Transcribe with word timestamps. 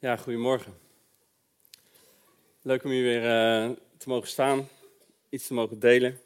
Ja, 0.00 0.16
goedemorgen. 0.16 0.78
Leuk 2.62 2.84
om 2.84 2.90
hier 2.90 3.02
weer 3.02 3.22
uh, 3.22 3.76
te 3.98 4.08
mogen 4.08 4.28
staan, 4.28 4.68
iets 5.28 5.46
te 5.46 5.54
mogen 5.54 5.78
delen. 5.78 6.20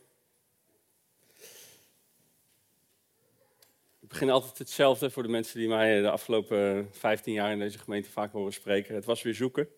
Ik 4.00 4.08
begin 4.08 4.30
altijd 4.30 4.58
hetzelfde 4.58 5.10
voor 5.10 5.22
de 5.22 5.28
mensen 5.28 5.58
die 5.58 5.68
mij 5.68 6.00
de 6.00 6.10
afgelopen 6.10 6.88
15 6.92 7.32
jaar 7.32 7.52
in 7.52 7.58
deze 7.58 7.78
gemeente 7.78 8.10
vaak 8.10 8.32
horen 8.32 8.52
spreken. 8.52 8.94
Het 8.94 9.04
was 9.04 9.22
weer 9.22 9.34
zoeken, 9.34 9.68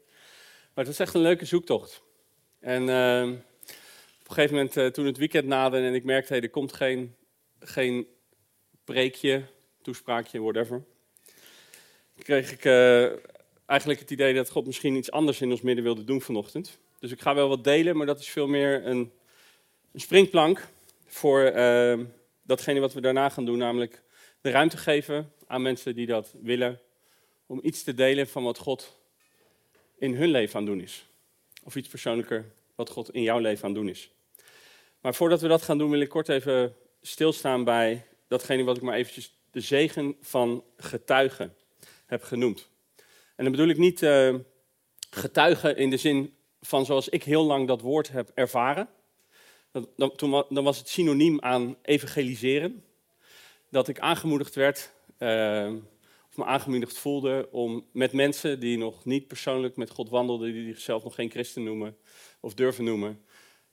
maar 0.74 0.84
het 0.84 0.86
was 0.86 0.98
echt 0.98 1.14
een 1.14 1.20
leuke 1.20 1.44
zoektocht. 1.44 2.02
En 2.60 2.82
uh, 2.82 3.38
op 4.20 4.28
een 4.28 4.34
gegeven 4.34 4.54
moment, 4.56 4.76
uh, 4.76 4.86
toen 4.86 5.06
het 5.06 5.16
weekend 5.16 5.46
naderde 5.46 5.86
en 5.86 5.94
ik 5.94 6.04
merkte, 6.04 6.32
hey, 6.32 6.42
er 6.42 6.50
komt 6.50 6.72
geen, 6.72 7.16
geen 7.58 8.06
preekje, 8.84 9.46
toespraakje, 9.82 10.40
whatever 10.40 10.84
kreeg 12.22 12.52
ik 12.52 12.64
uh, 12.64 13.12
eigenlijk 13.66 14.00
het 14.00 14.10
idee 14.10 14.34
dat 14.34 14.50
God 14.50 14.66
misschien 14.66 14.94
iets 14.94 15.10
anders 15.10 15.40
in 15.40 15.50
ons 15.50 15.60
midden 15.60 15.84
wilde 15.84 16.04
doen 16.04 16.20
vanochtend. 16.20 16.78
Dus 16.98 17.10
ik 17.10 17.20
ga 17.20 17.34
wel 17.34 17.48
wat 17.48 17.64
delen, 17.64 17.96
maar 17.96 18.06
dat 18.06 18.20
is 18.20 18.28
veel 18.28 18.46
meer 18.46 18.86
een, 18.86 19.12
een 19.92 20.00
springplank 20.00 20.66
voor 21.06 21.52
uh, 21.56 22.00
datgene 22.42 22.80
wat 22.80 22.92
we 22.92 23.00
daarna 23.00 23.28
gaan 23.28 23.44
doen, 23.44 23.58
namelijk 23.58 24.02
de 24.40 24.50
ruimte 24.50 24.76
geven 24.76 25.32
aan 25.46 25.62
mensen 25.62 25.94
die 25.94 26.06
dat 26.06 26.34
willen, 26.42 26.80
om 27.46 27.60
iets 27.62 27.82
te 27.82 27.94
delen 27.94 28.28
van 28.28 28.42
wat 28.42 28.58
God 28.58 28.98
in 29.98 30.14
hun 30.14 30.28
leven 30.28 30.58
aan 30.58 30.64
doen 30.64 30.80
is. 30.80 31.06
Of 31.64 31.76
iets 31.76 31.88
persoonlijker, 31.88 32.44
wat 32.74 32.90
God 32.90 33.10
in 33.10 33.22
jouw 33.22 33.38
leven 33.38 33.64
aan 33.64 33.74
doen 33.74 33.88
is. 33.88 34.10
Maar 35.00 35.14
voordat 35.14 35.40
we 35.40 35.48
dat 35.48 35.62
gaan 35.62 35.78
doen, 35.78 35.90
wil 35.90 36.00
ik 36.00 36.08
kort 36.08 36.28
even 36.28 36.76
stilstaan 37.02 37.64
bij 37.64 38.06
datgene 38.28 38.64
wat 38.64 38.76
ik 38.76 38.82
maar 38.82 38.94
eventjes 38.94 39.34
de 39.50 39.60
zegen 39.60 40.16
van 40.20 40.64
getuigen 40.76 41.54
heb 42.06 42.22
genoemd. 42.22 42.68
En 43.36 43.44
dan 43.44 43.52
bedoel 43.52 43.68
ik 43.68 43.78
niet 43.78 44.02
uh, 44.02 44.34
getuigen 45.10 45.76
in 45.76 45.90
de 45.90 45.96
zin 45.96 46.36
van 46.60 46.84
zoals 46.84 47.08
ik 47.08 47.22
heel 47.22 47.44
lang 47.44 47.66
dat 47.66 47.80
woord 47.80 48.08
heb 48.08 48.30
ervaren. 48.34 48.88
Dan, 49.96 50.16
toen, 50.16 50.44
dan 50.48 50.64
was 50.64 50.78
het 50.78 50.88
synoniem 50.88 51.40
aan 51.40 51.76
evangeliseren. 51.82 52.84
Dat 53.70 53.88
ik 53.88 53.98
aangemoedigd 53.98 54.54
werd, 54.54 54.92
uh, 55.18 55.72
of 56.28 56.36
me 56.36 56.44
aangemoedigd 56.44 56.98
voelde 56.98 57.48
om 57.50 57.86
met 57.92 58.12
mensen 58.12 58.60
die 58.60 58.78
nog 58.78 59.04
niet 59.04 59.26
persoonlijk 59.26 59.76
met 59.76 59.90
God 59.90 60.08
wandelden, 60.08 60.52
die 60.52 60.74
zichzelf 60.74 61.04
nog 61.04 61.14
geen 61.14 61.30
christen 61.30 61.62
noemen 61.62 61.96
of 62.40 62.54
durven 62.54 62.84
noemen, 62.84 63.24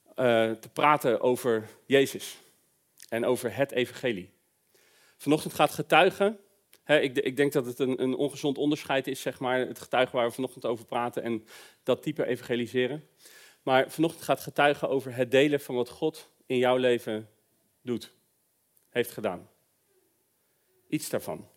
uh, 0.07 0.15
te 0.51 0.69
praten 0.73 1.21
over 1.21 1.69
Jezus 1.85 2.37
en 3.09 3.25
over 3.25 3.55
het 3.55 3.71
evangelie. 3.71 4.33
Vanochtend 5.17 5.53
gaat 5.53 5.71
getuigen 5.71 6.39
ik, 6.85 7.17
ik, 7.17 7.37
denk 7.37 7.51
dat 7.51 7.65
het 7.65 7.79
een, 7.79 8.01
een, 8.01 8.15
ongezond 8.15 8.57
onderscheid 8.57 9.07
is, 9.07 9.21
zeg 9.21 9.39
maar, 9.39 9.59
het 9.59 9.79
getuigen 9.79 10.15
waar 10.15 10.27
we 10.27 10.33
vanochtend 10.33 10.65
over 10.65 10.85
praten 10.85 11.23
en 11.23 11.45
dat 11.83 12.01
type 12.01 12.25
evangeliseren. 12.25 13.07
Maar 13.63 13.91
vanochtend 13.91 14.23
gaat 14.23 14.39
getuigen 14.39 14.89
over 14.89 15.15
het 15.15 15.31
delen 15.31 15.59
van 15.59 15.75
wat 15.75 15.89
God 15.89 16.29
in 16.45 16.57
jouw 16.57 16.77
leven 16.77 17.29
doet, 17.81 18.13
heeft 18.89 19.11
gedaan. 19.11 19.49
Iets 20.89 21.09
daarvan. 21.09 21.47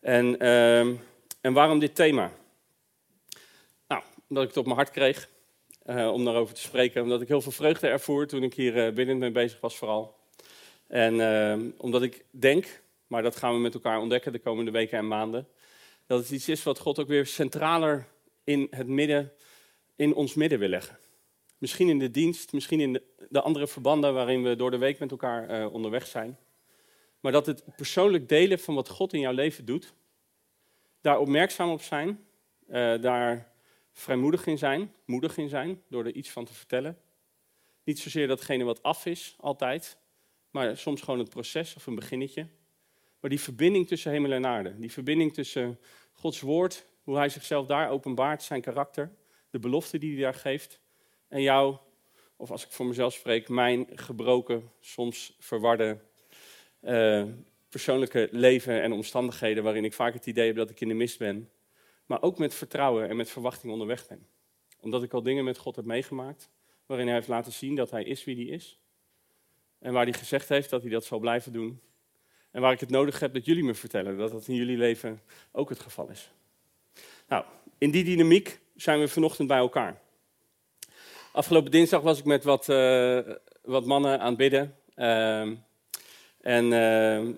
En, 0.00 0.42
uh, 0.42 0.80
en 1.40 1.52
waarom 1.52 1.78
dit 1.78 1.94
thema? 1.94 2.32
Nou, 3.88 4.02
omdat 4.28 4.42
ik 4.42 4.48
het 4.48 4.58
op 4.58 4.64
mijn 4.64 4.76
hart 4.76 4.90
kreeg 4.90 5.28
uh, 5.86 6.12
om 6.12 6.24
daarover 6.24 6.54
te 6.54 6.60
spreken. 6.60 7.02
Omdat 7.02 7.20
ik 7.20 7.28
heel 7.28 7.40
veel 7.40 7.52
vreugde 7.52 7.88
ervoer 7.88 8.26
toen 8.26 8.42
ik 8.42 8.54
hier 8.54 8.86
uh, 8.86 8.94
binnen 8.94 9.18
mee 9.18 9.30
bezig 9.30 9.60
was 9.60 9.76
vooral. 9.76 10.18
En 10.86 11.14
uh, 11.14 11.72
omdat 11.76 12.02
ik 12.02 12.24
denk 12.30 12.80
maar 13.10 13.22
dat 13.22 13.36
gaan 13.36 13.54
we 13.54 13.60
met 13.60 13.74
elkaar 13.74 14.00
ontdekken 14.00 14.32
de 14.32 14.38
komende 14.38 14.70
weken 14.70 14.98
en 14.98 15.08
maanden. 15.08 15.48
Dat 16.06 16.20
het 16.20 16.30
iets 16.30 16.48
is 16.48 16.62
wat 16.62 16.78
God 16.78 16.98
ook 16.98 17.08
weer 17.08 17.26
centraler 17.26 18.06
in 18.44 18.66
het 18.70 18.86
midden, 18.86 19.32
in 19.96 20.14
ons 20.14 20.34
midden 20.34 20.58
wil 20.58 20.68
leggen. 20.68 20.98
Misschien 21.58 21.88
in 21.88 21.98
de 21.98 22.10
dienst, 22.10 22.52
misschien 22.52 22.80
in 22.80 22.92
de, 22.92 23.02
de 23.28 23.40
andere 23.40 23.66
verbanden 23.66 24.14
waarin 24.14 24.42
we 24.42 24.56
door 24.56 24.70
de 24.70 24.78
week 24.78 24.98
met 24.98 25.10
elkaar 25.10 25.60
uh, 25.60 25.72
onderweg 25.72 26.06
zijn. 26.06 26.38
Maar 27.20 27.32
dat 27.32 27.46
het 27.46 27.64
persoonlijk 27.76 28.28
delen 28.28 28.58
van 28.58 28.74
wat 28.74 28.88
God 28.88 29.12
in 29.12 29.20
jouw 29.20 29.32
leven 29.32 29.64
doet, 29.64 29.92
daar 31.00 31.18
opmerkzaam 31.18 31.70
op 31.70 31.82
zijn, 31.82 32.26
uh, 32.68 32.74
daar 33.00 33.52
vrijmoedig 33.92 34.46
in 34.46 34.58
zijn, 34.58 34.94
moedig 35.04 35.36
in 35.36 35.48
zijn, 35.48 35.82
door 35.88 36.04
er 36.04 36.14
iets 36.14 36.30
van 36.30 36.44
te 36.44 36.54
vertellen. 36.54 36.98
Niet 37.84 37.98
zozeer 37.98 38.26
datgene 38.26 38.64
wat 38.64 38.82
af 38.82 39.06
is, 39.06 39.34
altijd, 39.38 39.98
maar 40.50 40.76
soms 40.76 41.00
gewoon 41.00 41.18
het 41.18 41.30
proces 41.30 41.74
of 41.74 41.86
een 41.86 41.94
beginnetje. 41.94 42.46
Maar 43.20 43.30
die 43.30 43.40
verbinding 43.40 43.86
tussen 43.86 44.12
hemel 44.12 44.32
en 44.32 44.46
aarde, 44.46 44.78
die 44.78 44.92
verbinding 44.92 45.34
tussen 45.34 45.78
Gods 46.12 46.40
woord, 46.40 46.86
hoe 47.02 47.16
hij 47.16 47.28
zichzelf 47.28 47.66
daar 47.66 47.90
openbaart, 47.90 48.42
zijn 48.42 48.60
karakter, 48.60 49.12
de 49.50 49.58
belofte 49.58 49.98
die 49.98 50.12
hij 50.12 50.22
daar 50.22 50.34
geeft, 50.34 50.80
en 51.28 51.42
jou, 51.42 51.76
of 52.36 52.50
als 52.50 52.64
ik 52.64 52.70
voor 52.70 52.86
mezelf 52.86 53.12
spreek, 53.12 53.48
mijn 53.48 53.86
gebroken, 53.94 54.70
soms 54.80 55.36
verwarde 55.38 55.98
uh, 56.82 57.24
persoonlijke 57.68 58.28
leven 58.30 58.82
en 58.82 58.92
omstandigheden 58.92 59.62
waarin 59.62 59.84
ik 59.84 59.92
vaak 59.92 60.14
het 60.14 60.26
idee 60.26 60.46
heb 60.46 60.56
dat 60.56 60.70
ik 60.70 60.80
in 60.80 60.88
de 60.88 60.94
mist 60.94 61.18
ben, 61.18 61.50
maar 62.06 62.22
ook 62.22 62.38
met 62.38 62.54
vertrouwen 62.54 63.08
en 63.08 63.16
met 63.16 63.30
verwachting 63.30 63.72
onderweg 63.72 64.06
ben. 64.06 64.26
Omdat 64.80 65.02
ik 65.02 65.12
al 65.12 65.22
dingen 65.22 65.44
met 65.44 65.58
God 65.58 65.76
heb 65.76 65.84
meegemaakt, 65.84 66.50
waarin 66.86 67.06
hij 67.06 67.16
heeft 67.16 67.28
laten 67.28 67.52
zien 67.52 67.74
dat 67.74 67.90
hij 67.90 68.04
is 68.04 68.24
wie 68.24 68.36
hij 68.36 68.54
is. 68.54 68.80
En 69.78 69.92
waar 69.92 70.04
hij 70.04 70.12
gezegd 70.12 70.48
heeft 70.48 70.70
dat 70.70 70.82
hij 70.82 70.90
dat 70.90 71.04
zal 71.04 71.18
blijven 71.18 71.52
doen. 71.52 71.80
En 72.50 72.60
waar 72.60 72.72
ik 72.72 72.80
het 72.80 72.90
nodig 72.90 73.20
heb 73.20 73.34
dat 73.34 73.44
jullie 73.44 73.64
me 73.64 73.74
vertellen 73.74 74.18
dat 74.18 74.30
dat 74.30 74.48
in 74.48 74.54
jullie 74.54 74.76
leven 74.76 75.20
ook 75.52 75.68
het 75.68 75.80
geval 75.80 76.08
is. 76.08 76.30
Nou, 77.28 77.44
in 77.78 77.90
die 77.90 78.04
dynamiek 78.04 78.60
zijn 78.76 79.00
we 79.00 79.08
vanochtend 79.08 79.48
bij 79.48 79.58
elkaar. 79.58 80.00
Afgelopen 81.32 81.70
dinsdag 81.70 82.00
was 82.00 82.18
ik 82.18 82.24
met 82.24 82.44
wat, 82.44 82.68
uh, 82.68 83.18
wat 83.62 83.86
mannen 83.86 84.20
aan 84.20 84.28
het 84.28 84.36
bidden. 84.36 84.74
Uh, 84.96 85.40
en 86.40 86.64
uh, 86.64 87.34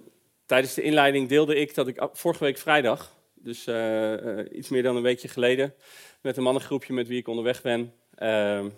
tijdens 0.46 0.74
de 0.74 0.82
inleiding 0.82 1.28
deelde 1.28 1.56
ik 1.56 1.74
dat 1.74 1.88
ik 1.88 2.08
vorige 2.12 2.44
week 2.44 2.58
vrijdag, 2.58 3.12
dus 3.34 3.66
eh, 3.66 4.38
iets 4.52 4.68
meer 4.68 4.82
dan 4.82 4.96
een 4.96 5.02
weekje 5.02 5.28
geleden, 5.28 5.74
met 6.20 6.36
een 6.36 6.42
mannengroepje 6.42 6.92
met 6.92 7.08
wie 7.08 7.18
ik 7.18 7.28
onderweg 7.28 7.62
ben, 7.62 7.92
ehm, 8.14 8.68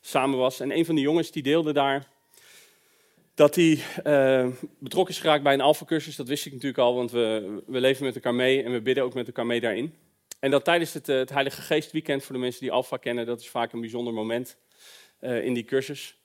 samen 0.00 0.38
was. 0.38 0.60
En 0.60 0.76
een 0.76 0.84
van 0.84 0.94
de 0.94 1.00
jongens 1.00 1.30
die 1.30 1.42
deelde 1.42 1.72
daar 1.72 2.06
dat 3.34 3.54
hij 3.54 3.78
uh, 4.04 4.52
betrokken 4.78 5.14
is 5.14 5.20
geraakt 5.20 5.42
bij 5.42 5.52
een 5.52 5.60
alfacursus. 5.60 6.16
Dat 6.16 6.28
wist 6.28 6.46
ik 6.46 6.52
natuurlijk 6.52 6.78
al, 6.78 6.94
want 6.94 7.10
we, 7.10 7.62
we 7.66 7.80
leven 7.80 8.04
met 8.04 8.14
elkaar 8.14 8.34
mee 8.34 8.62
en 8.62 8.72
we 8.72 8.80
bidden 8.80 9.04
ook 9.04 9.14
met 9.14 9.26
elkaar 9.26 9.46
mee 9.46 9.60
daarin. 9.60 9.94
En 10.38 10.50
dat 10.50 10.64
tijdens 10.64 10.92
het, 10.92 11.08
uh, 11.08 11.16
het 11.16 11.30
Heilige 11.30 11.62
Geest 11.62 11.92
weekend, 11.92 12.24
voor 12.24 12.34
de 12.34 12.40
mensen 12.40 12.60
die 12.60 12.72
Alfa 12.72 12.96
kennen, 12.96 13.26
dat 13.26 13.40
is 13.40 13.48
vaak 13.48 13.72
een 13.72 13.80
bijzonder 13.80 14.12
moment 14.12 14.56
uh, 15.20 15.44
in 15.44 15.54
die 15.54 15.64
cursus. 15.64 16.18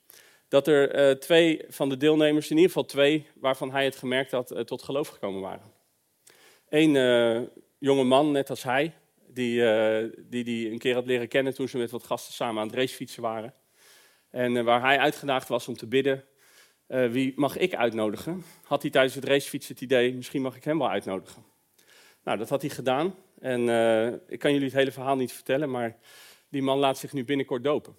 Dat 0.48 0.68
er 0.68 1.18
twee 1.20 1.64
van 1.68 1.88
de 1.88 1.96
deelnemers, 1.96 2.50
in 2.50 2.56
ieder 2.56 2.70
geval 2.70 2.84
twee, 2.84 3.26
waarvan 3.34 3.70
hij 3.70 3.84
het 3.84 3.96
gemerkt 3.96 4.30
had, 4.30 4.62
tot 4.64 4.82
geloof 4.82 5.08
gekomen 5.08 5.40
waren. 5.40 5.72
Eén 6.68 6.92
jonge 7.78 8.04
man, 8.04 8.32
net 8.32 8.50
als 8.50 8.62
hij, 8.62 8.94
die, 9.26 9.62
die 10.28 10.44
die 10.44 10.70
een 10.70 10.78
keer 10.78 10.94
had 10.94 11.06
leren 11.06 11.28
kennen 11.28 11.54
toen 11.54 11.68
ze 11.68 11.78
met 11.78 11.90
wat 11.90 12.04
gasten 12.04 12.34
samen 12.34 12.60
aan 12.60 12.66
het 12.66 12.76
racefietsen 12.76 13.22
waren. 13.22 13.54
En 14.30 14.64
waar 14.64 14.80
hij 14.80 14.98
uitgedaagd 14.98 15.48
was 15.48 15.68
om 15.68 15.76
te 15.76 15.86
bidden 15.86 16.24
uh, 16.90 17.10
wie 17.10 17.32
mag 17.36 17.56
ik 17.56 17.74
uitnodigen? 17.74 18.44
Had 18.62 18.82
hij 18.82 18.90
tijdens 18.90 19.14
het 19.14 19.24
racefietsen 19.24 19.74
het 19.74 19.82
idee, 19.82 20.14
misschien 20.14 20.42
mag 20.42 20.56
ik 20.56 20.64
hem 20.64 20.78
wel 20.78 20.90
uitnodigen. 20.90 21.44
Nou, 22.24 22.38
dat 22.38 22.48
had 22.48 22.60
hij 22.60 22.70
gedaan. 22.70 23.14
En 23.38 23.60
uh, 23.60 24.06
ik 24.06 24.38
kan 24.38 24.52
jullie 24.52 24.66
het 24.66 24.76
hele 24.76 24.90
verhaal 24.90 25.16
niet 25.16 25.32
vertellen, 25.32 25.70
maar 25.70 25.98
die 26.48 26.62
man 26.62 26.78
laat 26.78 26.98
zich 26.98 27.12
nu 27.12 27.24
binnenkort 27.24 27.64
dopen. 27.64 27.96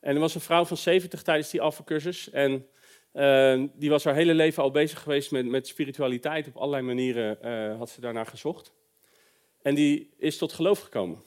En 0.00 0.14
er 0.14 0.20
was 0.20 0.34
een 0.34 0.40
vrouw 0.40 0.64
van 0.64 0.76
70 0.76 1.22
tijdens 1.22 1.50
die 1.50 1.60
alfacursus. 1.60 2.30
En 2.30 2.66
uh, 3.12 3.64
die 3.74 3.90
was 3.90 4.04
haar 4.04 4.14
hele 4.14 4.34
leven 4.34 4.62
al 4.62 4.70
bezig 4.70 5.02
geweest 5.02 5.30
met, 5.30 5.46
met 5.46 5.66
spiritualiteit. 5.66 6.46
Op 6.46 6.56
allerlei 6.56 6.82
manieren 6.82 7.38
had 7.76 7.90
ze 7.90 8.00
daarnaar 8.00 8.26
gezocht. 8.26 8.72
En 9.62 9.74
die 9.74 10.14
is 10.18 10.38
tot 10.38 10.52
geloof 10.52 10.80
gekomen. 10.80 11.22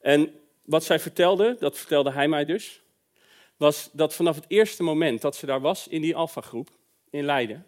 En 0.00 0.30
wat 0.62 0.84
zij 0.84 0.98
vertelde, 0.98 1.56
dat 1.58 1.78
vertelde 1.78 2.12
hij 2.12 2.28
mij 2.28 2.44
dus 2.44 2.84
was 3.56 3.90
dat 3.92 4.14
vanaf 4.14 4.34
het 4.34 4.44
eerste 4.48 4.82
moment 4.82 5.20
dat 5.20 5.36
ze 5.36 5.46
daar 5.46 5.60
was 5.60 5.88
in 5.88 6.00
die 6.00 6.16
Alpha-groep 6.16 6.70
in 7.10 7.24
Leiden, 7.24 7.66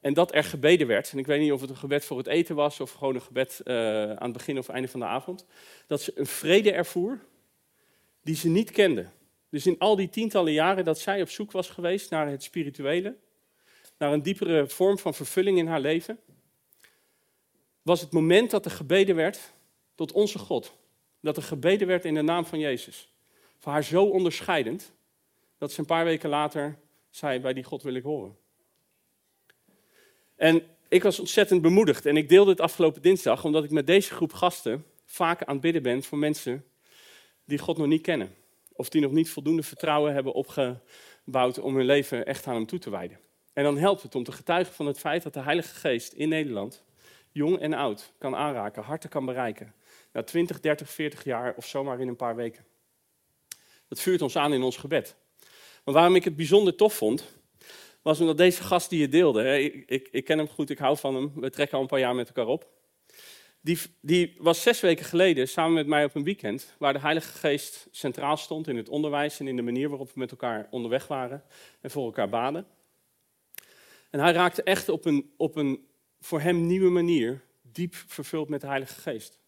en 0.00 0.14
dat 0.14 0.34
er 0.34 0.44
gebeden 0.44 0.86
werd, 0.86 1.12
en 1.12 1.18
ik 1.18 1.26
weet 1.26 1.40
niet 1.40 1.52
of 1.52 1.60
het 1.60 1.70
een 1.70 1.76
gebed 1.76 2.04
voor 2.04 2.18
het 2.18 2.26
eten 2.26 2.54
was 2.54 2.80
of 2.80 2.92
gewoon 2.92 3.14
een 3.14 3.22
gebed 3.22 3.60
uh, 3.64 3.74
aan 4.10 4.28
het 4.28 4.32
begin 4.32 4.58
of 4.58 4.68
einde 4.68 4.88
van 4.88 5.00
de 5.00 5.06
avond, 5.06 5.46
dat 5.86 6.00
ze 6.00 6.12
een 6.14 6.26
vrede 6.26 6.72
ervoer 6.72 7.20
die 8.22 8.34
ze 8.34 8.48
niet 8.48 8.70
kende. 8.70 9.06
Dus 9.48 9.66
in 9.66 9.78
al 9.78 9.96
die 9.96 10.08
tientallen 10.08 10.52
jaren 10.52 10.84
dat 10.84 10.98
zij 10.98 11.22
op 11.22 11.28
zoek 11.28 11.52
was 11.52 11.68
geweest 11.68 12.10
naar 12.10 12.28
het 12.28 12.42
spirituele, 12.42 13.16
naar 13.98 14.12
een 14.12 14.22
diepere 14.22 14.68
vorm 14.68 14.98
van 14.98 15.14
vervulling 15.14 15.58
in 15.58 15.66
haar 15.66 15.80
leven, 15.80 16.18
was 17.82 18.00
het 18.00 18.12
moment 18.12 18.50
dat 18.50 18.64
er 18.64 18.70
gebeden 18.70 19.16
werd 19.16 19.52
tot 19.94 20.12
onze 20.12 20.38
God. 20.38 20.76
Dat 21.20 21.36
er 21.36 21.42
gebeden 21.42 21.86
werd 21.86 22.04
in 22.04 22.14
de 22.14 22.22
naam 22.22 22.44
van 22.44 22.58
Jezus 22.58 23.11
voor 23.62 23.72
haar 23.72 23.84
zo 23.84 24.04
onderscheidend, 24.04 24.92
dat 25.58 25.72
ze 25.72 25.80
een 25.80 25.86
paar 25.86 26.04
weken 26.04 26.28
later 26.28 26.78
zei, 27.10 27.40
bij 27.40 27.52
die 27.52 27.64
God 27.64 27.82
wil 27.82 27.94
ik 27.94 28.02
horen. 28.02 28.36
En 30.36 30.62
ik 30.88 31.02
was 31.02 31.18
ontzettend 31.18 31.62
bemoedigd 31.62 32.06
en 32.06 32.16
ik 32.16 32.28
deelde 32.28 32.50
het 32.50 32.60
afgelopen 32.60 33.02
dinsdag 33.02 33.44
omdat 33.44 33.64
ik 33.64 33.70
met 33.70 33.86
deze 33.86 34.14
groep 34.14 34.32
gasten 34.32 34.84
vaak 35.04 35.42
aan 35.42 35.52
het 35.52 35.62
bidden 35.62 35.82
ben 35.82 36.02
voor 36.02 36.18
mensen 36.18 36.64
die 37.44 37.58
God 37.58 37.78
nog 37.78 37.86
niet 37.86 38.02
kennen. 38.02 38.34
Of 38.72 38.88
die 38.88 39.00
nog 39.00 39.12
niet 39.12 39.30
voldoende 39.30 39.62
vertrouwen 39.62 40.14
hebben 40.14 40.32
opgebouwd 40.32 41.58
om 41.58 41.76
hun 41.76 41.86
leven 41.86 42.26
echt 42.26 42.46
aan 42.46 42.54
hem 42.54 42.66
toe 42.66 42.78
te 42.78 42.90
wijden. 42.90 43.18
En 43.52 43.64
dan 43.64 43.78
helpt 43.78 44.02
het 44.02 44.14
om 44.14 44.24
te 44.24 44.32
getuigen 44.32 44.74
van 44.74 44.86
het 44.86 44.98
feit 44.98 45.22
dat 45.22 45.34
de 45.34 45.40
Heilige 45.40 45.74
Geest 45.74 46.12
in 46.12 46.28
Nederland, 46.28 46.84
jong 47.30 47.58
en 47.58 47.72
oud, 47.72 48.12
kan 48.18 48.36
aanraken, 48.36 48.82
harten 48.82 49.10
kan 49.10 49.24
bereiken. 49.24 49.74
Na 50.12 50.22
20, 50.22 50.60
30, 50.60 50.90
40 50.90 51.24
jaar 51.24 51.54
of 51.56 51.66
zomaar 51.66 52.00
in 52.00 52.08
een 52.08 52.16
paar 52.16 52.36
weken. 52.36 52.64
Dat 53.92 54.00
vuurt 54.00 54.22
ons 54.22 54.36
aan 54.36 54.52
in 54.52 54.62
ons 54.62 54.76
gebed. 54.76 55.16
Maar 55.84 55.94
waarom 55.94 56.14
ik 56.14 56.24
het 56.24 56.36
bijzonder 56.36 56.74
tof 56.76 56.94
vond, 56.94 57.24
was 58.02 58.20
omdat 58.20 58.36
deze 58.36 58.62
gast 58.62 58.90
die 58.90 59.00
je 59.00 59.08
deelde, 59.08 59.62
ik, 59.62 59.84
ik, 59.86 60.08
ik 60.10 60.24
ken 60.24 60.38
hem 60.38 60.48
goed, 60.48 60.70
ik 60.70 60.78
hou 60.78 60.96
van 60.96 61.14
hem, 61.14 61.32
we 61.34 61.50
trekken 61.50 61.76
al 61.76 61.82
een 61.82 61.88
paar 61.88 61.98
jaar 61.98 62.14
met 62.14 62.26
elkaar 62.26 62.46
op. 62.46 62.68
Die, 63.60 63.78
die, 64.00 64.36
was 64.38 64.62
zes 64.62 64.80
weken 64.80 65.04
geleden 65.04 65.48
samen 65.48 65.72
met 65.72 65.86
mij 65.86 66.04
op 66.04 66.14
een 66.14 66.24
weekend 66.24 66.74
waar 66.78 66.92
de 66.92 66.98
Heilige 66.98 67.38
Geest 67.38 67.88
centraal 67.90 68.36
stond 68.36 68.68
in 68.68 68.76
het 68.76 68.88
onderwijs 68.88 69.40
en 69.40 69.48
in 69.48 69.56
de 69.56 69.62
manier 69.62 69.88
waarop 69.88 70.06
we 70.06 70.18
met 70.18 70.30
elkaar 70.30 70.68
onderweg 70.70 71.06
waren 71.06 71.44
en 71.80 71.90
voor 71.90 72.04
elkaar 72.04 72.28
baden. 72.28 72.66
En 74.10 74.20
hij 74.20 74.32
raakte 74.32 74.62
echt 74.62 74.88
op 74.88 75.04
een, 75.04 75.32
op 75.36 75.56
een 75.56 75.86
voor 76.20 76.40
hem 76.40 76.66
nieuwe 76.66 76.90
manier 76.90 77.44
diep 77.62 77.94
vervuld 77.94 78.48
met 78.48 78.60
de 78.60 78.66
Heilige 78.66 79.00
Geest. 79.00 79.40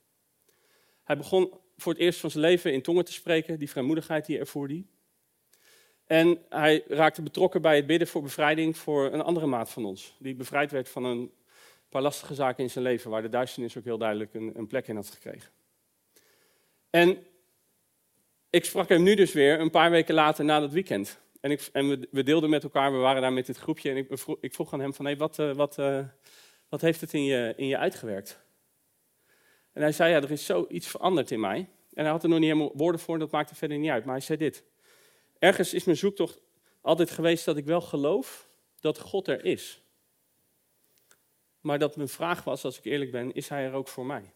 Hij 1.05 1.17
begon 1.17 1.63
voor 1.77 1.93
het 1.93 2.01
eerst 2.01 2.21
van 2.21 2.31
zijn 2.31 2.45
leven 2.45 2.73
in 2.73 2.83
tongen 2.83 3.05
te 3.05 3.13
spreken, 3.13 3.59
die 3.59 3.71
vrijmoedigheid 3.71 4.27
die 4.27 4.39
ervoerde 4.39 4.75
hij. 4.75 4.85
En 6.07 6.39
hij 6.49 6.85
raakte 6.89 7.23
betrokken 7.23 7.63
bij 7.63 7.77
het 7.77 7.87
bidden 7.87 8.09
voor 8.09 8.23
bevrijding 8.23 8.77
voor 8.77 9.13
een 9.13 9.23
andere 9.23 9.47
maat 9.47 9.71
van 9.71 9.85
ons, 9.85 10.17
die 10.19 10.35
bevrijd 10.35 10.71
werd 10.71 10.89
van 10.89 11.05
een 11.05 11.33
paar 11.89 12.03
lastige 12.03 12.35
zaken 12.35 12.63
in 12.65 12.71
zijn 12.71 12.85
leven, 12.85 13.11
waar 13.11 13.23
de 13.23 13.29
duisternis 13.29 13.77
ook 13.79 13.85
heel 13.85 13.99
duidelijk 13.99 14.35
een, 14.35 14.53
een 14.55 14.67
plek 14.67 14.89
in 14.89 14.97
had 14.97 15.11
gekregen. 15.11 15.51
En 16.91 17.19
ik 18.51 18.65
sprak 18.65 18.89
hem 18.89 19.03
nu 19.03 19.15
dus 19.15 19.33
weer 19.33 19.61
een 19.61 19.71
paar 19.71 19.91
weken 19.91 20.15
later 20.15 20.45
na 20.45 20.61
dat 20.61 20.73
weekend. 20.73 21.19
En, 21.41 21.51
ik, 21.51 21.69
en 21.73 22.07
we, 22.11 22.23
deelden 22.23 22.51
met 22.51 22.63
elkaar, 22.63 22.93
we 22.93 22.99
waren 22.99 23.23
daar 23.23 23.33
met 23.33 23.47
dit 23.47 23.57
groepje. 23.57 23.91
En 23.91 23.97
ik, 23.97 24.11
ik 24.41 24.55
vroeg 24.55 24.73
aan 24.73 24.81
hem 24.81 24.95
van, 24.95 25.05
hey, 25.05 25.17
wat, 25.17 25.37
wat, 25.37 25.79
uh, 25.79 26.05
wat 26.69 26.81
heeft 26.81 27.01
het 27.01 27.13
in 27.13 27.25
je, 27.25 27.53
in 27.57 27.67
je 27.67 27.79
uitgewerkt? 27.79 28.44
En 29.75 29.83
hij 29.83 29.93
zei, 29.93 30.11
ja, 30.11 30.23
er 30.23 30.31
is 30.31 30.47
zoiets 30.47 30.87
veranderd 30.87 31.31
in 31.31 31.41
mij. 31.41 31.69
En 31.93 32.03
hij 32.03 32.13
had 32.13 32.23
er 32.23 32.29
nog 32.29 32.39
niet 32.39 32.49
helemaal 32.49 32.73
woorden 32.75 33.01
voor, 33.01 33.19
dat 33.19 33.31
maakte 33.31 33.55
verder 33.55 33.79
niet 33.79 33.91
uit. 33.91 34.05
Maar 34.05 34.15
hij 34.15 34.25
zei 34.25 34.39
dit. 34.39 34.65
Ergens 35.39 35.75
is 35.75 35.85
mijn 35.85 35.97
zoektocht 35.97 36.41
altijd 36.81 37.11
geweest 37.11 37.45
dat 37.45 37.57
ik 37.57 37.65
wel 37.65 37.81
geloof 37.81 38.49
dat 38.81 38.99
God 38.99 39.29
er 39.29 39.45
is. 39.45 39.83
Maar 41.61 41.79
dat 41.79 41.97
mijn 41.97 42.09
vraag 42.09 42.45
was, 42.45 42.65
als 42.65 42.79
ik 42.79 42.85
eerlijk 42.85 43.11
ben, 43.11 43.35
is 43.35 43.49
hij 43.49 43.65
er 43.65 43.73
ook 43.73 43.89
voor 43.89 44.07
mij? 44.07 44.33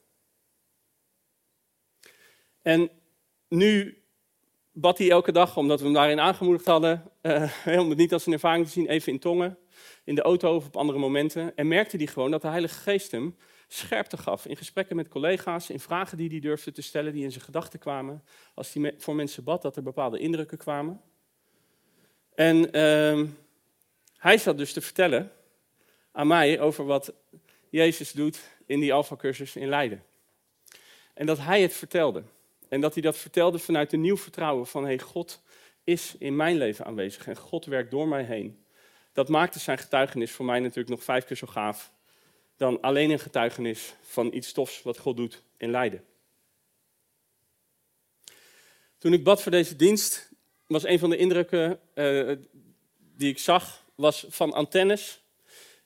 En 2.63 2.91
nu 3.49 4.03
bad 4.73 4.99
hij 4.99 5.11
elke 5.11 5.33
dag, 5.33 5.57
omdat 5.57 5.79
we 5.79 5.85
hem 5.85 5.95
daarin 5.95 6.21
aangemoedigd 6.21 6.67
hadden, 6.67 7.11
uh, 7.23 7.53
om 7.81 7.89
het 7.89 7.99
niet 7.99 8.13
als 8.13 8.27
een 8.27 8.33
ervaring 8.33 8.67
te 8.67 8.73
zien, 8.73 8.89
even 8.89 9.13
in 9.13 9.19
tongen, 9.19 9.59
in 10.05 10.15
de 10.15 10.23
auto 10.23 10.55
of 10.55 10.67
op 10.67 10.77
andere 10.77 10.99
momenten. 10.99 11.57
En 11.57 11.69
merkte 11.69 11.97
hij 11.97 12.07
gewoon 12.07 12.31
dat 12.31 12.43
de 12.43 12.49
Heilige 12.49 12.81
Geest 12.81 13.11
hem 13.11 13.37
scherpte 13.69 14.17
gaf 14.17 14.47
in 14.47 14.57
gesprekken 14.57 14.97
met 14.97 15.09
collega's, 15.09 15.71
in 15.71 15.81
vragen 15.81 16.17
die 16.17 16.29
hij 16.29 16.41
durfde 16.41 16.73
te 16.73 16.83
stellen, 16.83 17.13
die 17.13 17.25
in 17.25 17.33
zijn 17.33 17.45
gedachten 17.45 17.79
kwamen. 17.79 18.25
Als 18.55 18.73
hij 18.73 18.95
voor 18.99 19.15
mensen 19.15 19.45
bad, 19.45 19.63
dat 19.63 19.77
er 19.77 19.83
bepaalde 19.83 20.19
indrukken 20.19 20.59
kwamen. 20.59 21.01
En 22.35 22.77
uh, 22.77 23.27
hij 24.17 24.39
zat 24.39 24.59
dus 24.59 24.73
te 24.73 24.81
vertellen 24.81 25.33
aan 26.13 26.27
mij 26.27 26.61
over 26.61 26.85
wat 26.85 27.13
Jezus 27.71 28.13
doet 28.13 28.41
in 28.67 28.81
die 28.81 28.93
Alpha-cursus 28.93 29.57
in 29.57 29.69
Leiden. 29.69 30.03
En 31.15 31.27
dat 31.27 31.39
hij 31.39 31.63
het 31.63 31.73
vertelde. 31.73 32.23
En 32.69 32.81
dat 32.81 32.93
hij 32.95 33.03
dat 33.03 33.17
vertelde 33.17 33.59
vanuit 33.59 33.93
een 33.93 34.01
nieuw 34.01 34.17
vertrouwen 34.17 34.67
van, 34.67 34.85
hey, 34.85 34.99
God 34.99 35.43
is 35.85 36.15
in 36.19 36.37
mijn 36.37 36.57
leven 36.57 36.85
aanwezig 36.85 37.27
en 37.27 37.37
God 37.37 37.65
werkt 37.65 37.91
door 37.91 38.09
mij 38.09 38.23
heen. 38.23 38.65
Dat 39.13 39.29
maakte 39.29 39.59
zijn 39.59 39.79
getuigenis 39.79 40.31
voor 40.31 40.45
mij 40.45 40.61
natuurlijk 40.61 40.89
nog 40.89 41.03
vijf 41.03 41.25
keer 41.25 41.37
zo 41.37 41.47
gaaf 41.47 41.93
dan 42.59 42.81
alleen 42.81 43.11
een 43.11 43.19
getuigenis 43.19 43.95
van 44.03 44.33
iets 44.33 44.53
tofs 44.53 44.83
wat 44.83 44.99
God 44.99 45.17
doet 45.17 45.43
in 45.57 45.71
Leiden. 45.71 46.05
Toen 48.99 49.13
ik 49.13 49.25
bad 49.25 49.43
voor 49.43 49.53
deze 49.53 49.77
dienst, 49.77 50.33
was 50.67 50.85
een 50.85 50.99
van 50.99 51.11
de 51.11 51.17
indrukken 51.17 51.81
uh, 51.95 52.37
die 52.99 53.31
ik 53.31 53.39
zag, 53.39 53.85
was 53.95 54.27
van 54.29 54.53
antennes 54.53 55.23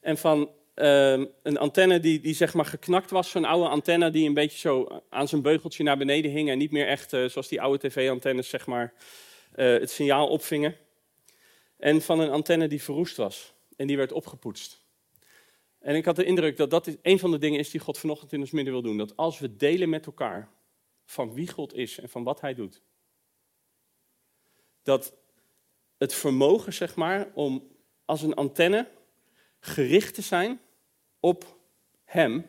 en 0.00 0.18
van 0.18 0.50
uh, 0.74 1.24
een 1.42 1.58
antenne 1.58 2.00
die, 2.00 2.20
die 2.20 2.34
zeg 2.34 2.54
maar 2.54 2.64
geknakt 2.64 3.10
was, 3.10 3.30
zo'n 3.30 3.44
oude 3.44 3.68
antenne 3.68 4.10
die 4.10 4.26
een 4.28 4.34
beetje 4.34 4.58
zo 4.58 5.02
aan 5.10 5.28
zijn 5.28 5.42
beugeltje 5.42 5.82
naar 5.82 5.98
beneden 5.98 6.30
hing 6.30 6.50
en 6.50 6.58
niet 6.58 6.70
meer 6.70 6.86
echt 6.86 7.12
uh, 7.12 7.28
zoals 7.28 7.48
die 7.48 7.60
oude 7.60 7.88
tv-antennes 7.88 8.48
zeg 8.48 8.66
maar 8.66 8.94
het 9.52 9.90
signaal 9.90 10.28
opvingen. 10.28 10.76
En 11.76 12.02
van 12.02 12.20
een 12.20 12.30
antenne 12.30 12.68
die 12.68 12.82
verroest 12.82 13.16
was 13.16 13.52
en 13.76 13.86
die 13.86 13.96
werd 13.96 14.12
opgepoetst. 14.12 14.81
En 15.82 15.96
ik 15.96 16.04
had 16.04 16.16
de 16.16 16.24
indruk 16.24 16.56
dat 16.56 16.70
dat 16.70 16.96
een 17.02 17.18
van 17.18 17.30
de 17.30 17.38
dingen 17.38 17.58
is 17.58 17.70
die 17.70 17.80
God 17.80 17.98
vanochtend 17.98 18.32
in 18.32 18.40
ons 18.40 18.50
midden 18.50 18.72
wil 18.72 18.82
doen. 18.82 18.96
Dat 18.96 19.16
als 19.16 19.38
we 19.38 19.56
delen 19.56 19.88
met 19.88 20.06
elkaar 20.06 20.50
van 21.04 21.34
wie 21.34 21.48
God 21.48 21.74
is 21.74 21.98
en 21.98 22.08
van 22.08 22.24
wat 22.24 22.40
Hij 22.40 22.54
doet, 22.54 22.82
dat 24.82 25.14
het 25.98 26.14
vermogen, 26.14 26.72
zeg 26.72 26.96
maar, 26.96 27.30
om 27.34 27.68
als 28.04 28.22
een 28.22 28.34
antenne 28.34 28.90
gericht 29.60 30.14
te 30.14 30.22
zijn 30.22 30.60
op 31.20 31.58
Hem 32.04 32.46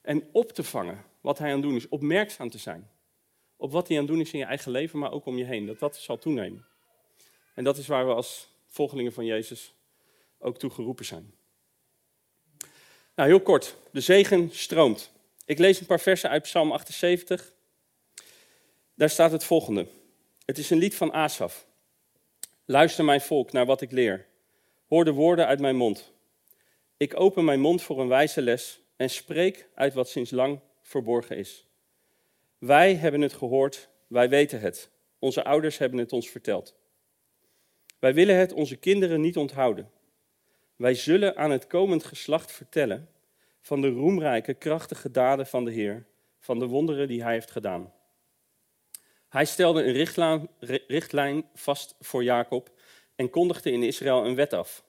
en 0.00 0.28
op 0.32 0.52
te 0.52 0.64
vangen 0.64 1.04
wat 1.20 1.38
Hij 1.38 1.48
aan 1.48 1.58
het 1.58 1.62
doen 1.62 1.76
is, 1.76 1.88
opmerkzaam 1.88 2.50
te 2.50 2.58
zijn. 2.58 2.90
Op 3.56 3.72
wat 3.72 3.88
Hij 3.88 3.96
aan 3.96 4.02
het 4.02 4.12
doen 4.12 4.22
is 4.22 4.32
in 4.32 4.38
je 4.38 4.44
eigen 4.44 4.70
leven, 4.70 4.98
maar 4.98 5.12
ook 5.12 5.26
om 5.26 5.38
je 5.38 5.44
heen. 5.44 5.66
Dat 5.66 5.78
dat 5.78 5.96
zal 5.96 6.18
toenemen. 6.18 6.66
En 7.54 7.64
dat 7.64 7.76
is 7.76 7.86
waar 7.86 8.06
we 8.06 8.14
als 8.14 8.48
volgelingen 8.66 9.12
van 9.12 9.24
Jezus 9.24 9.74
ook 10.38 10.58
toe 10.58 10.70
geroepen 10.70 11.04
zijn. 11.04 11.34
Nou, 13.16 13.28
heel 13.28 13.40
kort. 13.40 13.76
De 13.90 14.00
zegen 14.00 14.50
stroomt. 14.52 15.10
Ik 15.44 15.58
lees 15.58 15.80
een 15.80 15.86
paar 15.86 16.00
versen 16.00 16.30
uit 16.30 16.42
Psalm 16.42 16.72
78. 16.72 17.52
Daar 18.94 19.10
staat 19.10 19.32
het 19.32 19.44
volgende. 19.44 19.86
Het 20.44 20.58
is 20.58 20.70
een 20.70 20.78
lied 20.78 20.94
van 20.94 21.12
Asaf. 21.12 21.66
Luister 22.64 23.04
mijn 23.04 23.20
volk 23.20 23.52
naar 23.52 23.66
wat 23.66 23.80
ik 23.80 23.90
leer. 23.90 24.26
Hoor 24.88 25.04
de 25.04 25.12
woorden 25.12 25.46
uit 25.46 25.60
mijn 25.60 25.76
mond. 25.76 26.12
Ik 26.96 27.20
open 27.20 27.44
mijn 27.44 27.60
mond 27.60 27.82
voor 27.82 28.00
een 28.00 28.08
wijze 28.08 28.42
les 28.42 28.80
en 28.96 29.10
spreek 29.10 29.68
uit 29.74 29.94
wat 29.94 30.08
sinds 30.08 30.30
lang 30.30 30.60
verborgen 30.82 31.36
is. 31.36 31.66
Wij 32.58 32.94
hebben 32.94 33.20
het 33.20 33.32
gehoord, 33.32 33.88
wij 34.06 34.28
weten 34.28 34.60
het. 34.60 34.90
Onze 35.18 35.44
ouders 35.44 35.78
hebben 35.78 35.98
het 35.98 36.12
ons 36.12 36.28
verteld. 36.28 36.74
Wij 37.98 38.14
willen 38.14 38.36
het 38.36 38.52
onze 38.52 38.76
kinderen 38.76 39.20
niet 39.20 39.36
onthouden. 39.36 39.90
Wij 40.76 40.94
zullen 40.94 41.36
aan 41.36 41.50
het 41.50 41.66
komend 41.66 42.04
geslacht 42.04 42.52
vertellen 42.52 43.08
van 43.60 43.80
de 43.80 43.88
roemrijke, 43.88 44.54
krachtige 44.54 45.10
daden 45.10 45.46
van 45.46 45.64
de 45.64 45.70
Heer, 45.72 46.06
van 46.38 46.58
de 46.58 46.66
wonderen 46.66 47.08
die 47.08 47.22
Hij 47.22 47.32
heeft 47.32 47.50
gedaan. 47.50 47.92
Hij 49.28 49.44
stelde 49.44 49.84
een 49.84 50.48
richtlijn, 50.86 51.48
vast 51.54 51.94
voor 52.00 52.24
Jacob 52.24 52.70
en 53.14 53.30
kondigde 53.30 53.70
in 53.70 53.82
Israël 53.82 54.24
een 54.24 54.34
wet 54.34 54.52
af. 54.52 54.84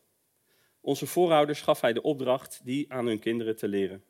Onze 0.81 1.07
voorouders 1.07 1.61
gaf 1.61 1.81
Hij 1.81 1.93
de 1.93 2.01
opdracht 2.01 2.61
die 2.63 2.93
aan 2.93 3.05
hun 3.05 3.19
kinderen 3.19 3.55
te 3.55 3.67
leren. 3.67 4.03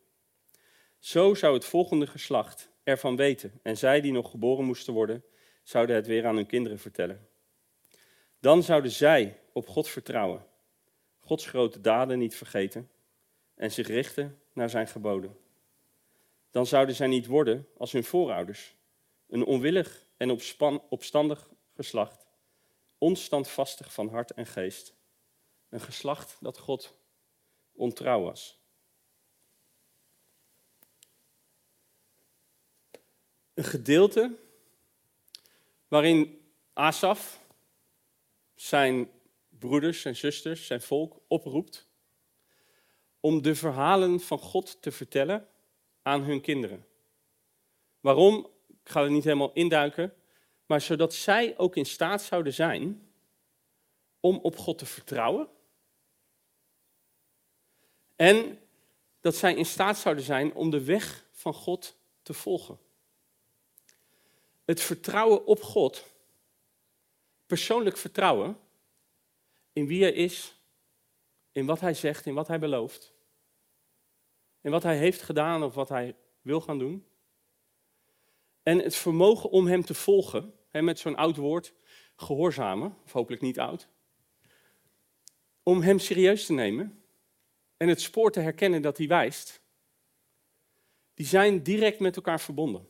Zo 1.00 1.34
zou 1.34 1.53
het 1.53 1.65
volgende 1.65 2.07
geslacht 2.07 2.72
ervan 2.84 3.15
weten 3.15 3.60
en 3.63 3.77
zij 3.77 4.01
die 4.01 4.12
nog 4.12 4.31
geboren 4.31 4.65
moesten 4.65 4.93
worden, 4.93 5.24
zouden 5.63 5.96
het 5.96 6.07
weer 6.07 6.25
aan 6.25 6.36
hun 6.36 6.46
kinderen 6.46 6.79
vertellen. 6.79 7.27
Dan 8.39 8.63
zouden 8.63 8.91
zij 8.91 9.39
op 9.53 9.67
God 9.67 9.89
vertrouwen 9.89 10.46
Gods 11.27 11.46
grote 11.46 11.81
daden 11.81 12.19
niet 12.19 12.36
vergeten 12.36 12.91
en 13.55 13.72
zich 13.72 13.88
richten 13.88 14.41
naar 14.53 14.69
zijn 14.69 14.88
geboden. 14.88 15.38
Dan 16.51 16.65
zouden 16.65 16.96
zij 16.96 17.07
niet 17.07 17.25
worden 17.25 17.67
als 17.77 17.91
hun 17.91 18.03
voorouders, 18.03 18.75
een 19.27 19.46
onwillig 19.46 20.05
en 20.17 20.39
opstandig 20.89 21.50
geslacht, 21.74 22.25
onstandvastig 22.98 23.93
van 23.93 24.10
hart 24.10 24.31
en 24.31 24.46
geest, 24.46 24.93
een 25.69 25.81
geslacht 25.81 26.38
dat 26.39 26.57
God 26.57 27.00
ontrouw 27.72 28.22
was. 28.22 28.60
Een 33.53 33.63
gedeelte 33.63 34.36
waarin 35.88 36.51
Asaf 36.74 37.39
zijn 38.55 39.10
broeders 39.59 40.05
en 40.05 40.15
zusters, 40.15 40.65
zijn 40.65 40.81
volk, 40.81 41.19
oproept 41.27 41.87
om 43.19 43.41
de 43.41 43.55
verhalen 43.55 44.19
van 44.19 44.39
God 44.39 44.81
te 44.81 44.91
vertellen 44.91 45.47
aan 46.01 46.21
hun 46.21 46.41
kinderen. 46.41 46.85
Waarom? 47.99 48.49
Ik 48.67 48.93
ga 48.93 49.03
er 49.03 49.11
niet 49.11 49.23
helemaal 49.23 49.53
induiken, 49.53 50.13
maar 50.65 50.81
zodat 50.81 51.13
zij 51.13 51.57
ook 51.57 51.75
in 51.75 51.85
staat 51.85 52.21
zouden 52.21 52.53
zijn 52.53 53.11
om 54.19 54.39
op 54.41 54.57
God 54.57 54.77
te 54.77 54.85
vertrouwen 54.85 55.49
en 58.15 58.59
dat 59.19 59.35
zij 59.35 59.55
in 59.55 59.65
staat 59.65 59.97
zouden 59.97 60.23
zijn 60.23 60.53
om 60.53 60.69
de 60.69 60.83
weg 60.83 61.25
van 61.31 61.53
God 61.53 61.97
te 62.21 62.33
volgen. 62.33 62.79
Het 64.65 64.81
vertrouwen 64.81 65.45
op 65.45 65.61
God, 65.61 66.05
persoonlijk 67.45 67.97
vertrouwen 67.97 68.57
in 69.77 69.88
wie 69.88 70.01
Hij 70.01 70.12
is, 70.12 70.62
in 71.51 71.65
wat 71.65 71.79
Hij 71.79 71.93
zegt, 71.93 72.25
in 72.25 72.34
wat 72.34 72.48
Hij 72.48 72.60
belooft, 72.60 73.13
in 74.62 74.72
wat 74.72 74.84
Hij 74.84 74.98
heeft 74.98 75.22
gedaan 75.22 75.63
of 75.63 75.74
wat 75.74 75.89
Hij 75.89 76.15
wil 76.41 76.62
gaan 76.62 76.79
doen. 76.79 77.05
En 78.63 78.79
het 78.79 78.96
vermogen 78.96 79.50
om 79.50 79.67
Hem 79.67 79.86
te 79.86 79.93
volgen, 79.93 80.53
hè, 80.69 80.81
met 80.81 81.00
zo'n 81.00 81.15
oud 81.15 81.36
woord, 81.36 81.74
gehoorzamen, 82.15 82.98
of 83.03 83.12
hopelijk 83.12 83.41
niet 83.41 83.60
oud, 83.60 83.88
om 85.63 85.81
Hem 85.81 86.00
serieus 86.00 86.46
te 86.46 86.53
nemen 86.53 87.03
en 87.77 87.88
het 87.88 88.01
spoor 88.01 88.31
te 88.31 88.39
herkennen 88.39 88.81
dat 88.81 88.98
Hij 88.98 89.07
wijst, 89.07 89.62
die 91.13 91.25
zijn 91.25 91.63
direct 91.63 92.00
met 92.00 92.15
elkaar 92.15 92.39
verbonden. 92.39 92.88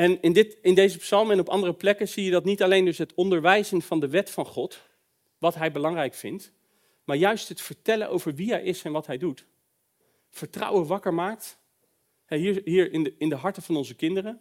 En 0.00 0.20
in, 0.20 0.32
dit, 0.32 0.58
in 0.62 0.74
deze 0.74 0.98
psalm 0.98 1.30
en 1.30 1.40
op 1.40 1.48
andere 1.48 1.74
plekken 1.74 2.08
zie 2.08 2.24
je 2.24 2.30
dat 2.30 2.44
niet 2.44 2.62
alleen 2.62 2.84
dus 2.84 2.98
het 2.98 3.14
onderwijzen 3.14 3.82
van 3.82 4.00
de 4.00 4.08
wet 4.08 4.30
van 4.30 4.46
God, 4.46 4.80
wat 5.38 5.54
hij 5.54 5.72
belangrijk 5.72 6.14
vindt, 6.14 6.52
maar 7.04 7.16
juist 7.16 7.48
het 7.48 7.60
vertellen 7.60 8.10
over 8.10 8.34
wie 8.34 8.50
hij 8.50 8.62
is 8.62 8.82
en 8.82 8.92
wat 8.92 9.06
hij 9.06 9.18
doet. 9.18 9.46
Vertrouwen 10.30 10.86
wakker 10.86 11.14
maakt. 11.14 11.58
Hier, 12.26 12.60
hier 12.64 12.92
in, 12.92 13.02
de, 13.02 13.14
in 13.18 13.28
de 13.28 13.34
harten 13.34 13.62
van 13.62 13.76
onze 13.76 13.94
kinderen. 13.94 14.38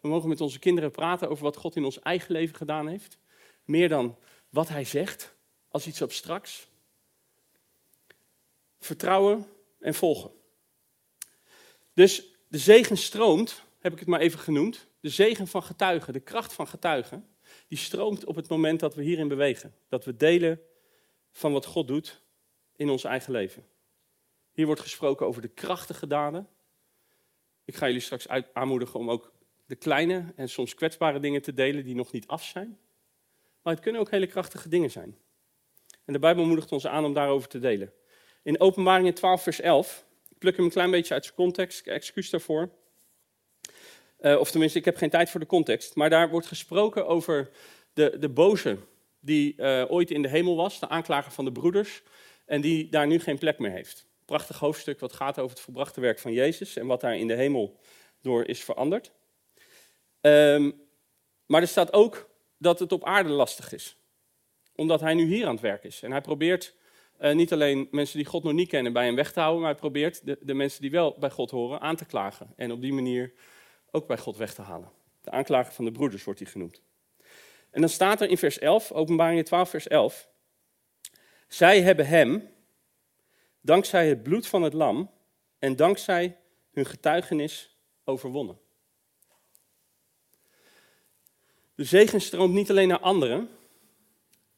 We 0.00 0.08
mogen 0.08 0.28
met 0.28 0.40
onze 0.40 0.58
kinderen 0.58 0.90
praten 0.90 1.28
over 1.28 1.44
wat 1.44 1.56
God 1.56 1.76
in 1.76 1.84
ons 1.84 1.98
eigen 1.98 2.32
leven 2.32 2.56
gedaan 2.56 2.88
heeft. 2.88 3.18
Meer 3.64 3.88
dan 3.88 4.16
wat 4.48 4.68
hij 4.68 4.84
zegt, 4.84 5.34
als 5.68 5.86
iets 5.86 6.02
abstracts. 6.02 6.68
Vertrouwen 8.78 9.46
en 9.80 9.94
volgen. 9.94 10.30
Dus 11.94 12.36
de 12.48 12.58
zegen 12.58 12.96
stroomt, 12.96 13.64
heb 13.82 13.92
ik 13.92 13.98
het 13.98 14.08
maar 14.08 14.20
even 14.20 14.38
genoemd. 14.38 14.86
De 15.00 15.08
zegen 15.08 15.46
van 15.46 15.62
getuigen, 15.62 16.12
de 16.12 16.20
kracht 16.20 16.52
van 16.52 16.68
getuigen, 16.68 17.28
die 17.68 17.78
stroomt 17.78 18.24
op 18.24 18.36
het 18.36 18.48
moment 18.48 18.80
dat 18.80 18.94
we 18.94 19.02
hierin 19.02 19.28
bewegen. 19.28 19.74
Dat 19.88 20.04
we 20.04 20.16
delen 20.16 20.60
van 21.32 21.52
wat 21.52 21.66
God 21.66 21.88
doet 21.88 22.22
in 22.76 22.88
ons 22.90 23.04
eigen 23.04 23.32
leven. 23.32 23.66
Hier 24.52 24.66
wordt 24.66 24.80
gesproken 24.80 25.26
over 25.26 25.42
de 25.42 25.48
krachtige 25.48 26.06
daden. 26.06 26.48
Ik 27.64 27.74
ga 27.74 27.86
jullie 27.86 28.00
straks 28.00 28.26
aanmoedigen 28.52 29.00
om 29.00 29.10
ook 29.10 29.32
de 29.66 29.76
kleine 29.76 30.32
en 30.36 30.48
soms 30.48 30.74
kwetsbare 30.74 31.20
dingen 31.20 31.42
te 31.42 31.54
delen 31.54 31.84
die 31.84 31.94
nog 31.94 32.12
niet 32.12 32.26
af 32.26 32.44
zijn. 32.44 32.78
Maar 33.62 33.72
het 33.72 33.82
kunnen 33.82 34.00
ook 34.00 34.10
hele 34.10 34.26
krachtige 34.26 34.68
dingen 34.68 34.90
zijn. 34.90 35.18
En 36.04 36.12
de 36.12 36.18
Bijbel 36.18 36.44
moedigt 36.44 36.72
ons 36.72 36.86
aan 36.86 37.04
om 37.04 37.14
daarover 37.14 37.48
te 37.48 37.58
delen. 37.58 37.92
In 38.42 38.60
Openbaringen 38.60 39.14
12, 39.14 39.42
vers 39.42 39.60
11, 39.60 40.06
ik 40.28 40.38
pluk 40.38 40.56
hem 40.56 40.64
een 40.64 40.70
klein 40.70 40.90
beetje 40.90 41.14
uit 41.14 41.24
zijn 41.24 41.36
context, 41.36 41.86
excuus 41.86 42.30
daarvoor. 42.30 42.70
Uh, 44.22 44.38
of 44.38 44.50
tenminste, 44.50 44.78
ik 44.78 44.84
heb 44.84 44.96
geen 44.96 45.10
tijd 45.10 45.30
voor 45.30 45.40
de 45.40 45.46
context. 45.46 45.94
Maar 45.94 46.10
daar 46.10 46.30
wordt 46.30 46.46
gesproken 46.46 47.06
over 47.06 47.50
de, 47.92 48.16
de 48.18 48.28
boze 48.28 48.78
die 49.20 49.54
uh, 49.56 49.84
ooit 49.88 50.10
in 50.10 50.22
de 50.22 50.28
hemel 50.28 50.56
was, 50.56 50.80
de 50.80 50.88
aanklager 50.88 51.32
van 51.32 51.44
de 51.44 51.52
broeders, 51.52 52.02
en 52.46 52.60
die 52.60 52.88
daar 52.88 53.06
nu 53.06 53.20
geen 53.20 53.38
plek 53.38 53.58
meer 53.58 53.70
heeft. 53.70 54.06
Prachtig 54.24 54.58
hoofdstuk 54.58 55.00
wat 55.00 55.12
gaat 55.12 55.38
over 55.38 55.50
het 55.50 55.60
volbrachte 55.60 56.00
werk 56.00 56.18
van 56.18 56.32
Jezus 56.32 56.76
en 56.76 56.86
wat 56.86 57.00
daar 57.00 57.16
in 57.16 57.26
de 57.26 57.34
hemel 57.34 57.78
door 58.20 58.44
is 58.44 58.64
veranderd. 58.64 59.12
Um, 60.20 60.80
maar 61.46 61.60
er 61.60 61.68
staat 61.68 61.92
ook 61.92 62.30
dat 62.58 62.78
het 62.78 62.92
op 62.92 63.04
aarde 63.04 63.28
lastig 63.28 63.72
is, 63.72 63.96
omdat 64.76 65.00
hij 65.00 65.14
nu 65.14 65.24
hier 65.24 65.46
aan 65.46 65.52
het 65.52 65.60
werk 65.60 65.84
is. 65.84 66.02
En 66.02 66.10
hij 66.10 66.20
probeert 66.20 66.74
uh, 67.20 67.34
niet 67.34 67.52
alleen 67.52 67.88
mensen 67.90 68.16
die 68.16 68.26
God 68.26 68.42
nog 68.42 68.52
niet 68.52 68.68
kennen 68.68 68.92
bij 68.92 69.04
hem 69.04 69.14
weg 69.14 69.32
te 69.32 69.40
houden, 69.40 69.60
maar 69.60 69.70
hij 69.70 69.80
probeert 69.80 70.26
de, 70.26 70.38
de 70.40 70.54
mensen 70.54 70.80
die 70.80 70.90
wel 70.90 71.16
bij 71.18 71.30
God 71.30 71.50
horen 71.50 71.80
aan 71.80 71.96
te 71.96 72.04
klagen. 72.04 72.52
En 72.56 72.72
op 72.72 72.80
die 72.80 72.92
manier 72.92 73.32
ook 73.92 74.06
bij 74.06 74.18
God 74.18 74.36
weg 74.36 74.54
te 74.54 74.62
halen. 74.62 74.90
De 75.20 75.30
aanklager 75.30 75.72
van 75.72 75.84
de 75.84 75.92
broeders 75.92 76.24
wordt 76.24 76.40
hij 76.40 76.48
genoemd. 76.48 76.82
En 77.70 77.80
dan 77.80 77.90
staat 77.90 78.20
er 78.20 78.28
in 78.28 78.38
vers 78.38 78.58
11, 78.58 78.92
openbaring 78.92 79.44
12 79.44 79.70
vers 79.70 79.88
11. 79.88 80.28
Zij 81.48 81.82
hebben 81.82 82.06
hem, 82.06 82.48
dankzij 83.60 84.08
het 84.08 84.22
bloed 84.22 84.46
van 84.46 84.62
het 84.62 84.72
lam 84.72 85.10
en 85.58 85.76
dankzij 85.76 86.38
hun 86.72 86.86
getuigenis, 86.86 87.76
overwonnen. 88.04 88.58
De 91.74 91.84
zegen 91.84 92.20
stroomt 92.20 92.54
niet 92.54 92.70
alleen 92.70 92.88
naar 92.88 93.00
anderen. 93.00 93.48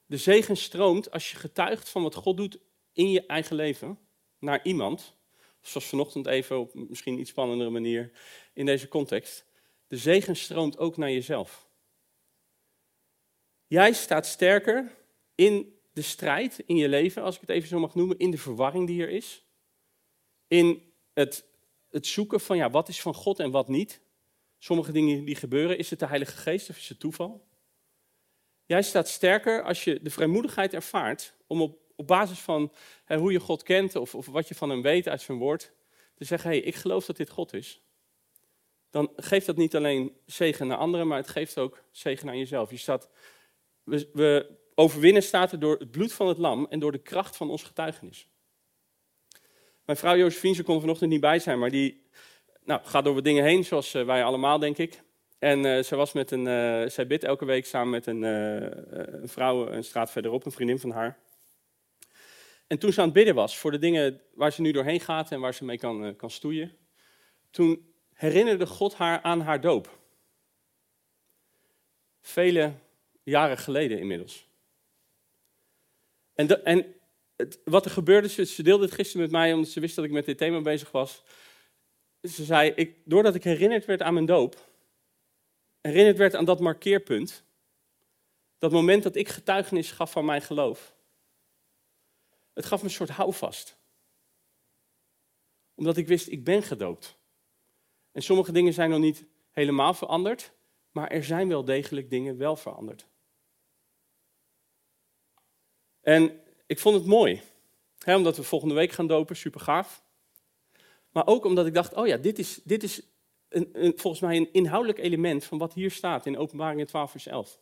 De 0.07 0.17
zegen 0.17 0.57
stroomt 0.57 1.11
als 1.11 1.31
je 1.31 1.37
getuigt 1.37 1.89
van 1.89 2.03
wat 2.03 2.15
God 2.15 2.37
doet 2.37 2.59
in 2.93 3.11
je 3.11 3.27
eigen 3.27 3.57
leven 3.57 3.99
naar 4.39 4.61
iemand 4.63 5.15
zoals 5.69 5.87
vanochtend 5.87 6.27
even 6.27 6.59
op 6.59 6.75
misschien 6.75 7.19
iets 7.19 7.31
spannendere 7.31 7.71
manier 7.71 8.11
in 8.53 8.67
deze 8.67 8.89
context. 8.89 9.45
De 9.87 9.97
zegen 9.97 10.37
stroomt 10.37 10.79
ook 10.79 10.97
naar 10.97 11.11
jezelf. 11.11 11.69
Jij 13.67 13.93
staat 13.93 14.27
sterker 14.27 14.97
in 15.35 15.79
de 15.93 16.03
strijd 16.03 16.59
in 16.67 16.77
je 16.77 16.89
leven, 16.89 17.23
als 17.23 17.35
ik 17.35 17.41
het 17.41 17.51
even 17.51 17.69
zo 17.69 17.79
mag 17.79 17.95
noemen, 17.95 18.19
in 18.19 18.31
de 18.31 18.39
verwarring 18.39 18.87
die 18.87 19.03
er 19.03 19.11
is. 19.11 19.45
In 20.49 20.93
het, 21.13 21.45
het 21.91 22.07
zoeken 22.07 22.41
van 22.41 22.57
ja, 22.57 22.71
wat 22.71 22.89
is 22.89 23.01
van 23.01 23.15
God 23.15 23.39
en 23.39 23.51
wat 23.51 23.69
niet. 23.69 24.01
Sommige 24.59 24.93
dingen 24.93 25.25
die 25.25 25.35
gebeuren, 25.35 25.79
is 25.79 25.91
het 25.91 25.99
de 25.99 26.07
Heilige 26.07 26.37
Geest 26.37 26.71
of 26.71 26.77
is 26.77 26.89
het 26.89 27.01
toeval? 27.01 27.47
Jij 28.67 28.83
staat 28.83 29.09
sterker 29.09 29.63
als 29.63 29.85
je 29.85 30.03
de 30.03 30.11
vrijmoedigheid 30.11 30.75
ervaart 30.75 31.35
om 31.47 31.63
op 31.63 31.84
op 31.97 32.07
basis 32.07 32.39
van 32.39 32.73
hoe 33.07 33.33
je 33.33 33.41
God 33.41 33.63
kent 33.63 33.97
of, 33.97 34.15
of, 34.15 34.27
wat 34.27 34.49
je 34.49 34.55
van 34.55 34.71
hem 34.71 34.83
weet 34.83 35.09
uit 35.09 35.21
zijn 35.21 35.39
woord, 35.39 35.73
te 36.15 36.25
zeggen, 36.25 36.51
hé, 36.51 36.57
hey, 36.57 36.67
ik 36.67 36.75
geloof 36.75 37.07
dat 37.07 37.17
dit 37.17 37.31
God 37.31 37.53
is. 37.53 37.83
Dan 38.91 39.13
geeft 39.17 39.47
dat 39.47 39.57
niet 39.57 39.77
alleen 39.77 40.17
zegen 40.27 40.67
naar 40.67 40.77
anderen, 40.77 41.07
maar 41.07 41.19
het 41.19 41.29
geeft 41.29 41.59
ook 41.59 41.83
zegen 41.91 42.29
aan 42.29 42.39
jezelf. 42.39 42.71
Je 42.71 42.77
staat, 42.77 43.09
we, 43.83 44.09
we 44.13 44.57
overwinnen 44.75 45.23
staat 45.23 45.53
er 45.53 45.59
door 45.59 45.79
het 45.79 45.91
bloed 45.91 46.13
van 46.13 46.29
het 46.29 46.39
lam 46.39 46.67
en 46.71 46.79
door 46.79 46.93
de 46.93 46.99
kracht 46.99 47.37
van 47.37 47.51
ons 47.51 47.63
getuigenis. 47.63 48.29
Mijn 49.85 49.99
vrouw 49.99 50.17
Josephine, 50.17 50.55
ze 50.55 50.63
kon 50.63 50.81
vanochtend 50.81 51.11
niet 51.11 51.21
bij 51.21 51.39
zijn, 51.39 51.59
maar 51.59 51.71
die 51.71 52.03
nou, 52.65 52.81
gaat 52.85 53.05
door 53.05 53.15
wat 53.15 53.25
dingen 53.25 53.45
heen, 53.45 53.65
zoals 53.65 53.95
eh, 53.95 54.05
wij 54.05 54.25
allemaal, 54.25 54.59
denk 54.59 54.79
ik. 54.79 55.03
En 55.39 55.65
uh, 55.65 55.83
ze 55.83 55.97
was 55.97 56.13
met 56.13 56.31
een, 56.31 56.47
uh, 56.47 56.89
zij 56.89 57.07
bidt 57.07 57.25
elke 57.25 57.45
week 57.45 57.67
samen 57.67 57.91
met 57.91 58.07
een, 58.07 58.23
een 58.23 59.29
vrouw 59.29 59.69
een 59.69 59.85
straat 59.85 60.11
verderop, 60.11 60.45
een 60.45 60.53
vriendin 60.53 60.79
van 60.79 60.91
haar. 60.91 61.19
En 62.75 62.81
toen 62.81 62.93
ze 62.93 63.01
aan 63.01 63.05
het 63.05 63.15
bidden 63.15 63.35
was 63.35 63.59
voor 63.59 63.71
de 63.71 63.79
dingen 63.79 64.21
waar 64.33 64.53
ze 64.53 64.61
nu 64.61 64.73
doorheen 64.73 65.01
gaat 65.01 65.31
en 65.31 65.41
waar 65.41 65.55
ze 65.55 65.65
mee 65.65 65.79
kan, 65.79 66.05
eh, 66.05 66.17
kan 66.17 66.31
stoeien, 66.31 66.77
toen 67.51 67.95
herinnerde 68.13 68.67
God 68.67 68.95
haar 68.95 69.23
aan 69.23 69.41
haar 69.41 69.61
doop. 69.61 69.99
Vele 72.21 72.73
jaren 73.23 73.59
geleden 73.59 73.99
inmiddels. 73.99 74.49
En, 76.35 76.65
en 76.65 76.95
wat 77.65 77.85
er 77.85 77.91
gebeurde, 77.91 78.29
ze, 78.29 78.45
ze 78.45 78.63
deelde 78.63 78.85
het 78.85 78.95
gisteren 78.95 79.23
met 79.23 79.31
mij 79.31 79.53
omdat 79.53 79.71
ze 79.71 79.81
wist 79.81 79.97
dat 79.97 80.05
ik 80.05 80.11
met 80.11 80.25
dit 80.27 80.39
thema 80.39 80.61
bezig 80.61 80.91
was. 80.91 81.23
Ze 82.23 82.45
zei, 82.45 82.71
ik, 82.71 82.97
doordat 83.05 83.35
ik 83.35 83.45
herinnerd 83.45 83.85
werd 83.85 84.03
aan 84.03 84.15
mijn 84.15 84.27
doop, 84.27 84.69
herinnerd 85.81 86.17
werd 86.17 86.35
aan 86.35 86.45
dat 86.45 86.61
markeerpunt, 86.61 87.45
dat 88.59 88.73
moment 88.73 89.03
dat 89.03 89.17
ik 89.17 89.29
getuigenis 89.29 89.91
gaf 89.91 90.11
van 90.11 90.25
mijn 90.25 90.43
geloof, 90.43 90.94
het 92.55 92.65
gaf 92.65 92.81
me 92.81 92.89
een 92.89 92.95
soort 92.95 93.11
houvast. 93.11 93.79
Omdat 95.75 95.97
ik 95.97 96.07
wist, 96.07 96.29
ik 96.29 96.45
ben 96.45 96.63
gedoopt. 96.63 97.17
En 98.13 98.23
sommige 98.23 98.53
dingen 98.53 98.73
zijn 98.73 98.91
nog 98.91 98.99
niet 98.99 99.25
helemaal 99.51 99.95
veranderd, 99.95 100.53
maar 100.91 101.09
er 101.09 101.25
zijn 101.25 101.49
wel 101.49 101.65
degelijk 101.65 102.11
dingen 102.11 102.37
wel 102.37 102.57
veranderd. 102.57 103.07
En 106.01 106.41
ik 106.67 106.79
vond 106.79 106.97
het 106.97 107.07
mooi, 107.07 107.43
hè, 107.99 108.17
omdat 108.17 108.37
we 108.37 108.43
volgende 108.43 108.75
week 108.75 108.93
gaan 108.93 109.07
dopen, 109.07 109.37
super 109.37 109.61
gaaf. 109.61 110.03
Maar 111.11 111.27
ook 111.27 111.45
omdat 111.45 111.67
ik 111.67 111.75
dacht, 111.75 111.95
oh 111.95 112.07
ja, 112.07 112.17
dit 112.17 112.39
is, 112.39 112.61
dit 112.65 112.83
is 112.83 113.03
een, 113.49 113.69
een, 113.73 113.93
volgens 113.97 114.23
mij 114.23 114.37
een 114.37 114.53
inhoudelijk 114.53 114.99
element 114.99 115.45
van 115.45 115.59
wat 115.59 115.75
hier 115.75 115.91
staat 115.91 116.27
in 116.27 116.39
Openbaring 116.39 116.89
12 116.89 117.11
vers 117.11 117.27
11. 117.27 117.59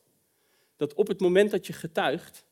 Dat 0.76 0.94
op 0.94 1.06
het 1.06 1.20
moment 1.20 1.50
dat 1.50 1.66
je 1.66 1.72
getuigt, 1.72 2.44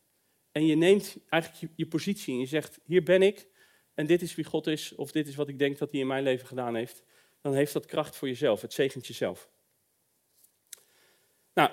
en 0.53 0.67
je 0.67 0.77
neemt 0.77 1.17
eigenlijk 1.29 1.73
je, 1.77 1.87
positie 1.87 2.35
en 2.35 2.41
je 2.41 2.47
zegt, 2.47 2.79
hier 2.85 3.03
ben 3.03 3.23
ik 3.23 3.47
en 3.95 4.07
dit 4.07 4.23
is 4.23 4.35
wie 4.35 4.45
God 4.45 4.67
is, 4.67 4.95
of 4.95 5.13
dit 5.13 5.29
is 5.29 5.35
wat 5.35 5.49
ik 5.49 5.59
denk 5.59 5.79
dat 5.79 5.91
hij 5.91 6.01
in 6.01 6.07
mijn 6.07 6.23
leven 6.23 6.47
gedaan 6.47 6.75
heeft, 6.75 7.03
dan 7.41 7.55
heeft 7.55 7.73
dat 7.73 7.87
kracht 7.87 8.17
voor 8.17 8.29
jezelf, 8.29 8.61
het 8.61 8.73
zegent 8.73 9.07
jezelf. 9.07 9.49
Nou, 11.55 11.71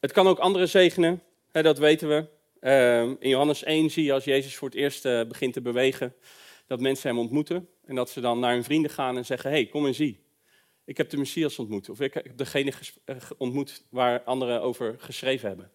het 0.00 0.12
kan 0.12 0.26
ook 0.26 0.38
anderen 0.38 0.68
zegenen, 0.68 1.22
hè, 1.50 1.62
dat 1.62 1.78
weten 1.78 2.08
we. 2.08 2.28
Uh, 2.60 3.02
in 3.02 3.28
Johannes 3.28 3.62
1 3.62 3.90
zie 3.90 4.04
je 4.04 4.12
als 4.12 4.24
Jezus 4.24 4.56
voor 4.56 4.68
het 4.68 4.76
eerst 4.76 5.04
uh, 5.04 5.24
begint 5.24 5.52
te 5.52 5.60
bewegen, 5.60 6.14
dat 6.66 6.80
mensen 6.80 7.08
hem 7.08 7.18
ontmoeten 7.18 7.68
en 7.84 7.94
dat 7.94 8.10
ze 8.10 8.20
dan 8.20 8.38
naar 8.38 8.52
hun 8.52 8.64
vrienden 8.64 8.90
gaan 8.90 9.16
en 9.16 9.24
zeggen, 9.24 9.50
hey, 9.50 9.66
kom 9.66 9.86
en 9.86 9.94
zie. 9.94 10.24
Ik 10.84 10.96
heb 10.96 11.10
de 11.10 11.16
Messias 11.16 11.58
ontmoet, 11.58 11.88
of 11.88 12.00
ik 12.00 12.14
heb 12.14 12.36
degene 12.36 12.72
eh, 13.04 13.16
ontmoet 13.38 13.84
waar 13.90 14.22
anderen 14.22 14.62
over 14.62 14.94
geschreven 14.98 15.48
hebben. 15.48 15.70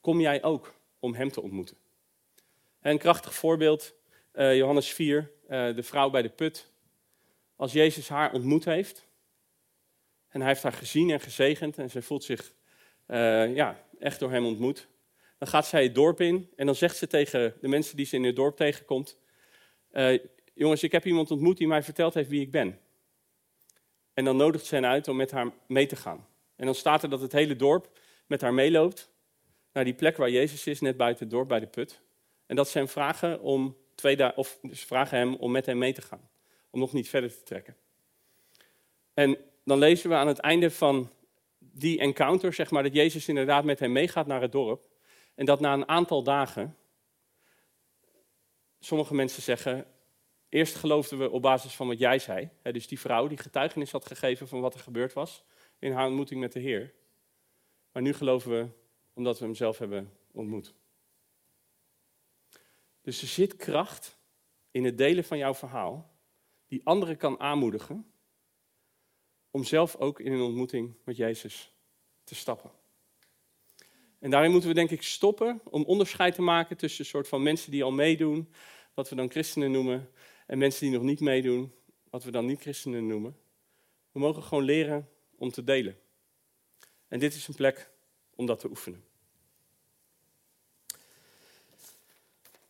Kom 0.00 0.20
jij 0.20 0.42
ook? 0.42 0.74
Om 1.04 1.14
hem 1.14 1.30
te 1.30 1.42
ontmoeten. 1.42 1.76
Een 2.80 2.98
krachtig 2.98 3.34
voorbeeld 3.34 3.94
uh, 4.34 4.56
Johannes 4.56 4.92
4, 4.92 5.30
uh, 5.44 5.74
de 5.74 5.82
vrouw 5.82 6.10
bij 6.10 6.22
de 6.22 6.28
put. 6.28 6.70
Als 7.56 7.72
Jezus 7.72 8.08
haar 8.08 8.32
ontmoet 8.32 8.64
heeft, 8.64 9.06
en 10.28 10.40
hij 10.40 10.48
heeft 10.48 10.62
haar 10.62 10.72
gezien 10.72 11.10
en 11.10 11.20
gezegend, 11.20 11.78
en 11.78 11.90
ze 11.90 12.02
voelt 12.02 12.24
zich 12.24 12.52
uh, 13.06 13.54
ja, 13.54 13.86
echt 13.98 14.18
door 14.20 14.30
hem 14.30 14.46
ontmoet, 14.46 14.88
dan 15.38 15.48
gaat 15.48 15.66
zij 15.66 15.82
het 15.82 15.94
dorp 15.94 16.20
in 16.20 16.50
en 16.56 16.66
dan 16.66 16.74
zegt 16.74 16.96
ze 16.96 17.06
tegen 17.06 17.54
de 17.60 17.68
mensen 17.68 17.96
die 17.96 18.06
ze 18.06 18.16
in 18.16 18.24
het 18.24 18.36
dorp 18.36 18.56
tegenkomt, 18.56 19.18
jongens, 20.54 20.82
ik 20.82 20.92
heb 20.92 21.04
iemand 21.04 21.30
ontmoet 21.30 21.56
die 21.56 21.66
mij 21.66 21.82
verteld 21.82 22.14
heeft 22.14 22.28
wie 22.28 22.40
ik 22.40 22.50
ben. 22.50 22.78
En 24.14 24.24
dan 24.24 24.36
nodigt 24.36 24.66
ze 24.66 24.74
hen 24.74 24.86
uit 24.86 25.08
om 25.08 25.16
met 25.16 25.30
haar 25.30 25.52
mee 25.66 25.86
te 25.86 25.96
gaan. 25.96 26.26
En 26.56 26.64
dan 26.64 26.74
staat 26.74 27.02
er 27.02 27.10
dat 27.10 27.20
het 27.20 27.32
hele 27.32 27.56
dorp 27.56 27.98
met 28.26 28.40
haar 28.40 28.54
meeloopt 28.54 29.13
naar 29.74 29.84
die 29.84 29.94
plek 29.94 30.16
waar 30.16 30.30
Jezus 30.30 30.66
is, 30.66 30.80
net 30.80 30.96
buiten 30.96 31.24
het 31.24 31.32
dorp 31.32 31.48
bij 31.48 31.60
de 31.60 31.66
put. 31.66 32.00
En 32.46 32.56
dat 32.56 32.68
ze 32.68 32.78
hem 32.78 32.88
vragen 32.88 33.40
om 33.40 33.76
twee 33.94 34.36
of 34.36 34.58
dus 34.62 34.84
vragen 34.84 35.18
hem 35.18 35.34
om 35.34 35.50
met 35.50 35.66
hem 35.66 35.78
mee 35.78 35.92
te 35.92 36.02
gaan. 36.02 36.28
Om 36.70 36.80
nog 36.80 36.92
niet 36.92 37.08
verder 37.08 37.30
te 37.30 37.42
trekken. 37.42 37.76
En 39.14 39.36
dan 39.64 39.78
lezen 39.78 40.10
we 40.10 40.16
aan 40.16 40.26
het 40.26 40.38
einde 40.38 40.70
van 40.70 41.10
die 41.58 41.98
encounter, 41.98 42.52
zeg 42.52 42.70
maar, 42.70 42.82
dat 42.82 42.94
Jezus 42.94 43.28
inderdaad 43.28 43.64
met 43.64 43.78
hem 43.78 43.92
meegaat 43.92 44.26
naar 44.26 44.40
het 44.40 44.52
dorp. 44.52 44.88
En 45.34 45.44
dat 45.44 45.60
na 45.60 45.72
een 45.72 45.88
aantal 45.88 46.22
dagen, 46.22 46.76
sommige 48.80 49.14
mensen 49.14 49.42
zeggen, 49.42 49.86
eerst 50.48 50.74
geloofden 50.74 51.18
we 51.18 51.30
op 51.30 51.42
basis 51.42 51.74
van 51.74 51.86
wat 51.86 51.98
jij 51.98 52.18
zei. 52.18 52.48
Hè, 52.62 52.72
dus 52.72 52.86
die 52.86 53.00
vrouw 53.00 53.26
die 53.26 53.38
getuigenis 53.38 53.90
had 53.90 54.06
gegeven 54.06 54.48
van 54.48 54.60
wat 54.60 54.74
er 54.74 54.80
gebeurd 54.80 55.12
was 55.12 55.44
in 55.78 55.92
haar 55.92 56.06
ontmoeting 56.06 56.40
met 56.40 56.52
de 56.52 56.60
Heer. 56.60 56.92
Maar 57.92 58.02
nu 58.02 58.12
geloven 58.12 58.50
we 58.50 58.68
omdat 59.14 59.38
we 59.38 59.44
hem 59.44 59.54
zelf 59.54 59.78
hebben 59.78 60.12
ontmoet. 60.32 60.74
Dus 63.00 63.22
er 63.22 63.28
zit 63.28 63.56
kracht 63.56 64.18
in 64.70 64.84
het 64.84 64.98
delen 64.98 65.24
van 65.24 65.38
jouw 65.38 65.54
verhaal, 65.54 66.14
die 66.66 66.80
anderen 66.84 67.16
kan 67.16 67.40
aanmoedigen 67.40 68.12
om 69.50 69.64
zelf 69.64 69.96
ook 69.96 70.20
in 70.20 70.32
een 70.32 70.40
ontmoeting 70.40 70.94
met 71.04 71.16
Jezus 71.16 71.72
te 72.24 72.34
stappen. 72.34 72.70
En 74.18 74.30
daarin 74.30 74.50
moeten 74.50 74.68
we 74.68 74.74
denk 74.74 74.90
ik 74.90 75.02
stoppen 75.02 75.60
om 75.64 75.84
onderscheid 75.84 76.34
te 76.34 76.42
maken 76.42 76.76
tussen 76.76 77.00
een 77.00 77.10
soort 77.10 77.28
van 77.28 77.42
mensen 77.42 77.70
die 77.70 77.84
al 77.84 77.92
meedoen, 77.92 78.52
wat 78.94 79.08
we 79.08 79.16
dan 79.16 79.30
christenen 79.30 79.70
noemen, 79.70 80.10
en 80.46 80.58
mensen 80.58 80.80
die 80.80 80.94
nog 80.94 81.02
niet 81.02 81.20
meedoen, 81.20 81.72
wat 82.10 82.24
we 82.24 82.30
dan 82.30 82.46
niet 82.46 82.60
christenen 82.60 83.06
noemen. 83.06 83.36
We 84.12 84.18
mogen 84.18 84.42
gewoon 84.42 84.64
leren 84.64 85.08
om 85.36 85.50
te 85.50 85.64
delen. 85.64 85.98
En 87.08 87.18
dit 87.18 87.34
is 87.34 87.48
een 87.48 87.54
plek 87.54 87.90
om 88.36 88.46
dat 88.46 88.60
te 88.60 88.68
oefenen. 88.68 89.04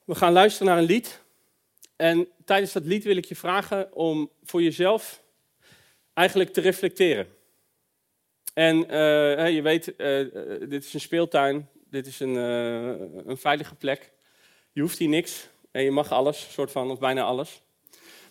We 0.04 0.14
gaan 0.14 0.32
luisteren 0.32 0.66
naar 0.66 0.78
een 0.78 0.88
lied. 0.88 1.22
En 1.96 2.28
tijdens 2.44 2.72
dat 2.72 2.84
lied 2.84 3.04
wil 3.04 3.16
ik 3.16 3.24
je 3.24 3.36
vragen 3.36 3.92
om 3.92 4.30
voor 4.42 4.62
jezelf 4.62 5.22
eigenlijk 6.14 6.52
te 6.52 6.60
reflecteren. 6.60 7.26
En 8.54 8.76
uh, 8.76 9.54
je 9.54 9.62
weet, 9.62 9.94
uh, 9.96 10.68
dit 10.68 10.84
is 10.84 10.94
een 10.94 11.00
speeltuin, 11.00 11.68
dit 11.90 12.06
is 12.06 12.20
een, 12.20 12.34
een 13.28 13.36
veilige 13.36 13.74
plek. 13.74 14.12
Je 14.72 14.80
hoeft 14.80 14.98
hier 14.98 15.08
niks 15.08 15.48
en 15.70 15.82
je 15.82 15.90
mag 15.90 16.12
alles, 16.12 16.52
soort 16.52 16.70
van, 16.70 16.90
of 16.90 16.98
bijna 16.98 17.22
alles. 17.22 17.62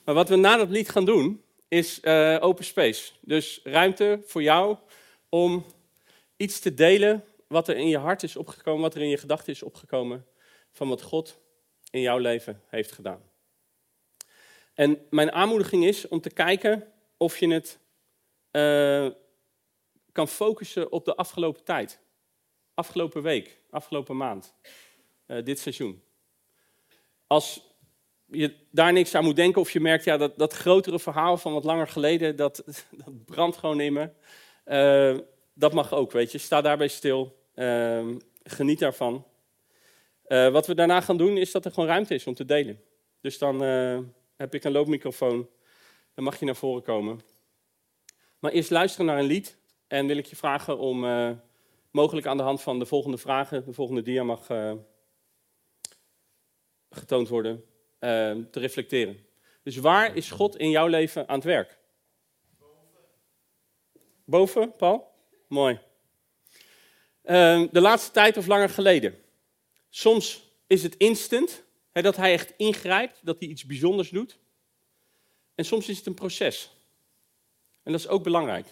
Maar 0.04 0.16
wat 0.16 0.30
we 0.30 0.36
na 0.36 0.58
dat 0.58 0.70
lied 0.70 0.90
gaan 0.90 1.06
doen, 1.06 1.44
is 1.68 2.06
open 2.40 2.66
space. 2.66 3.12
Dus 3.22 3.60
ruimte 3.64 4.22
voor 4.26 4.44
jou 4.44 4.78
om 5.30 5.66
iets 6.38 6.60
te 6.60 6.74
delen 6.74 7.24
wat 7.48 7.68
er 7.68 7.78
in 7.78 7.88
je 7.88 7.98
hart 7.98 8.24
is 8.24 8.36
opgekomen, 8.36 8.82
wat 8.82 8.96
er 8.96 9.02
in 9.02 9.10
je 9.10 9.18
gedachten 9.18 9.54
is 9.54 9.64
opgekomen 9.64 10.26
van 10.72 10.88
wat 10.88 11.02
God 11.02 11.40
in 11.92 12.02
jouw 12.02 12.18
leven 12.18 12.62
heeft 12.68 12.92
gedaan. 12.92 13.22
En 14.74 15.06
mijn 15.10 15.32
aanmoediging 15.32 15.86
is 15.86 16.08
om 16.08 16.22
te 16.22 16.30
kijken 16.30 16.94
of 17.18 17.38
je 17.38 17.54
het 17.54 17.80
uh, 18.52 19.08
kan 20.12 20.28
focussen 20.28 20.92
op 20.92 21.06
de 21.06 21.16
afgelopen 21.16 21.64
tijd. 21.64 22.02
Afgelopen 22.74 23.22
week, 23.22 23.60
afgelopen 23.70 24.18
maand, 24.18 24.54
uh, 25.28 25.44
dit 25.44 25.60
seizoen. 25.60 26.04
Als 27.28 27.62
je 28.26 28.56
daar 28.72 28.94
niks 28.94 29.16
aan 29.16 29.24
moet 29.24 29.36
denken 29.36 29.62
of 29.62 29.72
je 29.72 29.80
merkt, 29.80 30.04
ja, 30.04 30.18
dat, 30.18 30.38
dat 30.38 30.54
grotere 30.54 31.00
verhaal 31.00 31.38
van 31.38 31.54
wat 31.54 31.64
langer 31.64 31.88
geleden, 31.88 32.36
dat, 32.36 32.64
dat 33.04 33.26
brandt 33.26 33.58
gewoon 33.58 33.80
in 33.80 33.94
me. 33.94 34.10
Uh, 34.66 35.20
dat 35.54 35.74
mag 35.74 35.94
ook, 35.94 36.12
weet 36.12 36.32
je. 36.32 36.38
Sta 36.38 36.62
daarbij 36.62 36.88
stil. 36.88 37.42
Uh, 37.56 38.16
geniet 38.44 38.80
daarvan. 38.80 39.26
Uh, 40.28 40.50
wat 40.50 40.68
we 40.68 40.76
daarna 40.76 41.02
gaan 41.02 41.18
doen, 41.18 41.38
is 41.38 41.52
dat 41.52 41.66
er 41.66 41.72
gewoon 41.72 41.90
ruimte 41.90 42.14
is 42.14 42.28
om 42.28 42.34
te 42.34 42.46
delen. 42.46 42.82
Dus 43.22 43.38
dan 43.38 43.64
uh, 43.64 44.00
heb 44.36 44.54
ik 44.54 44.64
een 44.64 44.72
loopmicrofoon. 44.72 45.50
Dan 46.14 46.24
mag 46.24 46.40
je 46.40 46.46
naar 46.46 46.56
voren 46.56 46.84
komen. 46.84 47.20
Maar 48.40 48.52
eerst 48.52 48.70
luisteren 48.70 49.06
naar 49.06 49.20
een 49.20 49.26
lied. 49.26 49.58
En 49.88 50.08
wil 50.08 50.18
ik 50.18 50.26
je 50.26 50.36
vragen 50.36 50.78
om 50.78 51.04
uh, 51.04 51.32
mogelijk 51.92 52.28
aan 52.28 52.38
de 52.38 52.44
hand 52.44 52.62
van 52.62 52.80
de 52.80 52.86
volgende 52.86 53.18
vragen, 53.18 53.66
de 53.66 53.74
volgende 53.74 54.02
dia 54.02 54.24
mag 54.24 54.48
getoond 56.90 57.28
worden, 57.28 57.64
te 58.00 58.60
reflecteren. 58.60 59.26
Dus 59.64 59.78
waar 59.78 60.16
is 60.16 60.32
God 60.32 60.58
in 60.58 60.70
jouw 60.70 60.88
leven 60.88 61.28
aan 61.28 61.36
het 61.36 61.44
werk? 61.44 61.80
Boven. 62.58 63.02
Boven, 64.26 64.76
Paul? 64.76 65.13
Mooi. 65.54 65.80
Uh, 67.24 67.68
de 67.72 67.82
laatste 67.82 68.12
tijd 68.12 68.38
of 68.38 68.48
langer 68.48 68.70
geleden. 68.70 69.16
Soms 69.90 70.44
is 70.68 70.84
het 70.84 70.98
instant, 70.98 71.64
hè, 71.92 72.02
dat 72.02 72.16
hij 72.16 72.34
echt 72.34 72.54
ingrijpt, 72.58 73.20
dat 73.22 73.40
hij 73.40 73.48
iets 73.48 73.66
bijzonders 73.66 74.10
doet. 74.10 74.40
En 75.56 75.66
soms 75.66 75.90
is 75.90 75.98
het 75.98 76.06
een 76.06 76.14
proces. 76.14 76.76
En 77.84 77.92
dat 77.92 78.02
is 78.02 78.08
ook 78.08 78.24
belangrijk. 78.24 78.66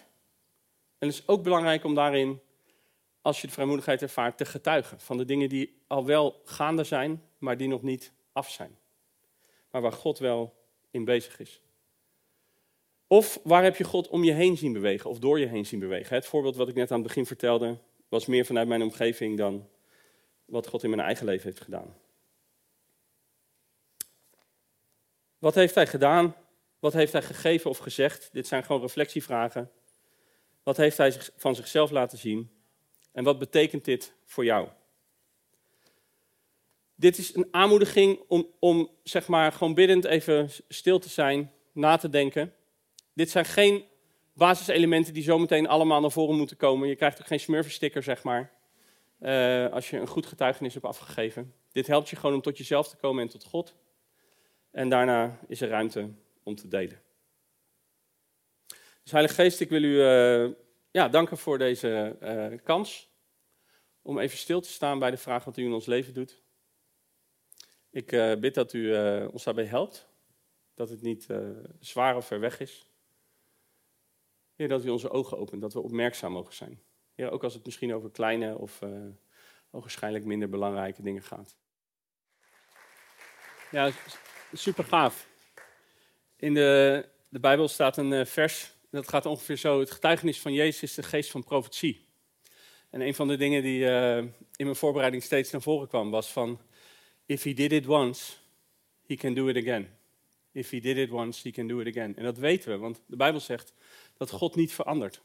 En 0.98 1.08
het 1.08 1.16
is 1.16 1.28
ook 1.28 1.42
belangrijk 1.42 1.84
om 1.84 1.94
daarin, 1.94 2.40
als 3.20 3.40
je 3.40 3.46
de 3.46 3.52
vrijmoedigheid 3.52 4.02
ervaart, 4.02 4.36
te 4.36 4.44
getuigen 4.44 5.00
van 5.00 5.16
de 5.16 5.24
dingen 5.24 5.48
die 5.48 5.82
al 5.86 6.04
wel 6.04 6.40
gaande 6.44 6.84
zijn, 6.84 7.22
maar 7.38 7.56
die 7.56 7.68
nog 7.68 7.82
niet 7.82 8.12
af 8.32 8.50
zijn. 8.50 8.78
Maar 9.70 9.82
waar 9.82 9.92
God 9.92 10.18
wel 10.18 10.54
in 10.90 11.04
bezig 11.04 11.38
is. 11.38 11.60
Of 13.12 13.40
waar 13.42 13.62
heb 13.62 13.76
je 13.76 13.84
God 13.84 14.08
om 14.08 14.24
je 14.24 14.32
heen 14.32 14.56
zien 14.56 14.72
bewegen 14.72 15.10
of 15.10 15.18
door 15.18 15.38
je 15.38 15.46
heen 15.46 15.66
zien 15.66 15.80
bewegen? 15.80 16.14
Het 16.14 16.26
voorbeeld 16.26 16.56
wat 16.56 16.68
ik 16.68 16.74
net 16.74 16.90
aan 16.90 16.98
het 16.98 17.06
begin 17.06 17.26
vertelde 17.26 17.78
was 18.08 18.26
meer 18.26 18.44
vanuit 18.44 18.68
mijn 18.68 18.82
omgeving 18.82 19.38
dan 19.38 19.68
wat 20.44 20.66
God 20.66 20.82
in 20.82 20.90
mijn 20.90 21.02
eigen 21.02 21.26
leven 21.26 21.44
heeft 21.44 21.60
gedaan. 21.60 21.96
Wat 25.38 25.54
heeft 25.54 25.74
hij 25.74 25.86
gedaan? 25.86 26.36
Wat 26.78 26.92
heeft 26.92 27.12
hij 27.12 27.22
gegeven 27.22 27.70
of 27.70 27.78
gezegd? 27.78 28.28
Dit 28.32 28.46
zijn 28.46 28.64
gewoon 28.64 28.80
reflectievragen. 28.80 29.70
Wat 30.62 30.76
heeft 30.76 30.96
hij 30.96 31.12
van 31.36 31.54
zichzelf 31.54 31.90
laten 31.90 32.18
zien? 32.18 32.50
En 33.12 33.24
wat 33.24 33.38
betekent 33.38 33.84
dit 33.84 34.12
voor 34.24 34.44
jou? 34.44 34.68
Dit 36.94 37.18
is 37.18 37.34
een 37.34 37.48
aanmoediging 37.50 38.20
om, 38.28 38.46
om 38.58 38.90
zeg 39.02 39.28
maar 39.28 39.52
gewoon 39.52 39.74
biddend 39.74 40.04
even 40.04 40.50
stil 40.68 40.98
te 40.98 41.08
zijn, 41.08 41.52
na 41.72 41.96
te 41.96 42.08
denken. 42.08 42.54
Dit 43.14 43.30
zijn 43.30 43.44
geen 43.44 43.84
basiselementen 44.32 45.14
die 45.14 45.22
zometeen 45.22 45.68
allemaal 45.68 46.00
naar 46.00 46.10
voren 46.10 46.36
moeten 46.36 46.56
komen. 46.56 46.88
Je 46.88 46.96
krijgt 46.96 47.20
ook 47.20 47.26
geen 47.26 47.40
smurfensticker, 47.40 48.02
zeg 48.02 48.22
maar. 48.22 48.52
Uh, 49.20 49.72
als 49.72 49.90
je 49.90 49.98
een 49.98 50.06
goed 50.06 50.26
getuigenis 50.26 50.74
hebt 50.74 50.86
afgegeven. 50.86 51.54
Dit 51.72 51.86
helpt 51.86 52.08
je 52.08 52.16
gewoon 52.16 52.34
om 52.34 52.42
tot 52.42 52.58
jezelf 52.58 52.88
te 52.88 52.96
komen 52.96 53.22
en 53.22 53.28
tot 53.28 53.44
God. 53.44 53.76
En 54.70 54.88
daarna 54.88 55.38
is 55.48 55.60
er 55.60 55.68
ruimte 55.68 56.10
om 56.42 56.54
te 56.54 56.68
delen. 56.68 57.02
Dus 59.02 59.12
Heilige 59.12 59.34
Geest, 59.34 59.60
ik 59.60 59.68
wil 59.68 59.82
u 59.82 59.92
uh, 59.92 60.54
ja, 60.90 61.08
danken 61.08 61.38
voor 61.38 61.58
deze 61.58 62.16
uh, 62.22 62.58
kans. 62.62 63.10
Om 64.02 64.18
even 64.18 64.38
stil 64.38 64.60
te 64.60 64.68
staan 64.68 64.98
bij 64.98 65.10
de 65.10 65.16
vraag 65.16 65.44
wat 65.44 65.56
u 65.56 65.64
in 65.64 65.72
ons 65.72 65.86
leven 65.86 66.14
doet. 66.14 66.42
Ik 67.90 68.06
bid 68.40 68.54
dat 68.54 68.72
u 68.72 68.96
ons 69.26 69.44
daarbij 69.44 69.64
helpt. 69.64 70.08
Dat 70.74 70.88
het 70.88 71.02
niet 71.02 71.26
zwaar 71.80 72.16
of 72.16 72.26
ver 72.26 72.40
weg 72.40 72.60
is. 72.60 72.91
Dat 74.68 74.84
u 74.84 74.88
onze 74.88 75.10
ogen 75.10 75.38
opent, 75.38 75.60
dat 75.60 75.72
we 75.72 75.80
opmerkzaam 75.80 76.32
mogen 76.32 76.54
zijn. 76.54 76.82
Ook 77.16 77.44
als 77.44 77.54
het 77.54 77.64
misschien 77.64 77.94
over 77.94 78.10
kleine 78.10 78.58
of 78.58 78.80
uh, 78.80 78.90
ogenschijnlijk 79.70 80.24
minder 80.24 80.48
belangrijke 80.48 81.02
dingen 81.02 81.22
gaat. 81.22 81.56
Ja, 83.70 83.90
super 84.52 84.84
gaaf. 84.84 85.28
In 86.36 86.54
de, 86.54 87.08
de 87.28 87.40
Bijbel 87.40 87.68
staat 87.68 87.96
een 87.96 88.12
uh, 88.12 88.24
vers, 88.24 88.74
dat 88.90 89.08
gaat 89.08 89.26
ongeveer 89.26 89.56
zo: 89.56 89.80
Het 89.80 89.90
getuigenis 89.90 90.40
van 90.40 90.52
Jezus 90.52 90.82
is 90.82 90.94
de 90.94 91.02
geest 91.02 91.30
van 91.30 91.44
profetie. 91.44 92.06
En 92.90 93.00
een 93.00 93.14
van 93.14 93.28
de 93.28 93.36
dingen 93.36 93.62
die 93.62 93.80
uh, 93.80 94.16
in 94.16 94.32
mijn 94.56 94.76
voorbereiding 94.76 95.22
steeds 95.22 95.50
naar 95.50 95.62
voren 95.62 95.88
kwam, 95.88 96.10
was 96.10 96.32
van: 96.32 96.60
If 97.26 97.42
he 97.42 97.52
did 97.52 97.72
it 97.72 97.86
once, 97.86 98.32
he 99.06 99.14
can 99.14 99.34
do 99.34 99.48
it 99.48 99.56
again. 99.56 99.88
If 100.52 100.70
he 100.70 100.80
did 100.80 100.96
it 100.96 101.10
once, 101.10 101.42
he 101.42 101.50
can 101.50 101.66
do 101.66 101.80
it 101.80 101.86
again. 101.96 102.16
En 102.16 102.24
dat 102.24 102.38
weten 102.38 102.70
we, 102.70 102.78
want 102.78 103.02
de 103.06 103.16
Bijbel 103.16 103.40
zegt 103.40 103.72
dat 104.28 104.38
God 104.38 104.54
niet 104.54 104.72
verandert. 104.72 105.22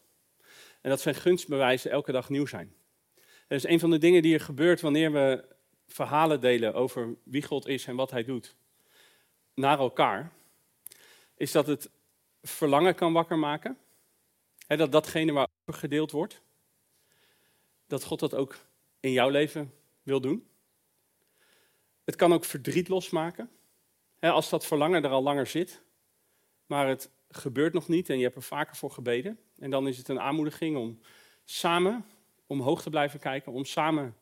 En 0.82 0.90
dat 0.90 1.02
zijn 1.02 1.16
gunstbewijzen 1.16 1.92
elke 1.92 2.12
dag 2.12 2.30
nieuw 2.30 2.46
zijn. 2.46 2.76
Dat 3.48 3.58
is 3.58 3.64
een 3.64 3.80
van 3.80 3.90
de 3.90 3.98
dingen 3.98 4.22
die 4.22 4.34
er 4.34 4.40
gebeurt 4.40 4.82
wanneer 4.82 5.12
we 5.12 5.56
verhalen 5.88 6.42
delen 6.42 6.74
over 6.74 7.16
wie 7.24 7.44
God 7.44 7.68
is 7.68 7.86
en 7.86 7.96
wat 7.96 8.12
hij 8.12 8.24
doet. 8.24 8.56
naar 9.54 9.80
elkaar, 9.80 10.32
is 11.36 11.52
dat 11.52 11.68
het 11.68 11.90
verlangen 12.42 12.96
kan 12.96 13.14
wakker 13.14 13.40
maken. 13.40 13.78
Hè, 14.68 14.78
dat 14.78 14.92
datgene 14.92 15.32
waarover 15.32 15.74
gedeeld 15.74 16.12
wordt, 16.12 16.42
dat 17.88 18.04
God 18.04 18.20
dat 18.20 18.36
ook 18.36 18.58
in 19.00 19.12
jouw 19.12 19.30
leven 19.30 19.74
wil 20.04 20.22
doen. 20.22 20.48
Het 22.04 22.16
kan 22.16 22.34
ook 22.34 22.46
verdriet 22.46 22.88
losmaken. 22.88 23.52
Als 24.20 24.50
dat 24.50 24.66
verlangen 24.66 25.04
er 25.04 25.10
al 25.10 25.24
langer 25.24 25.48
zit, 25.48 25.82
maar 26.66 26.88
het 26.88 27.10
gebeurt 27.30 27.74
nog 27.74 27.88
niet 27.88 28.10
en 28.10 28.18
je 28.18 28.24
hebt 28.24 28.36
er 28.36 28.42
vaker 28.42 28.76
voor 28.76 28.92
gebeden. 28.92 29.40
En 29.58 29.70
dan 29.70 29.88
is 29.88 29.98
het 29.98 30.08
een 30.08 30.20
aanmoediging 30.20 30.78
om 30.78 31.00
samen 31.46 32.06
omhoog 32.48 32.82
te 32.82 32.90
blijven 32.90 33.20
kijken, 33.20 33.52
om 33.52 33.66
samen 33.66 34.16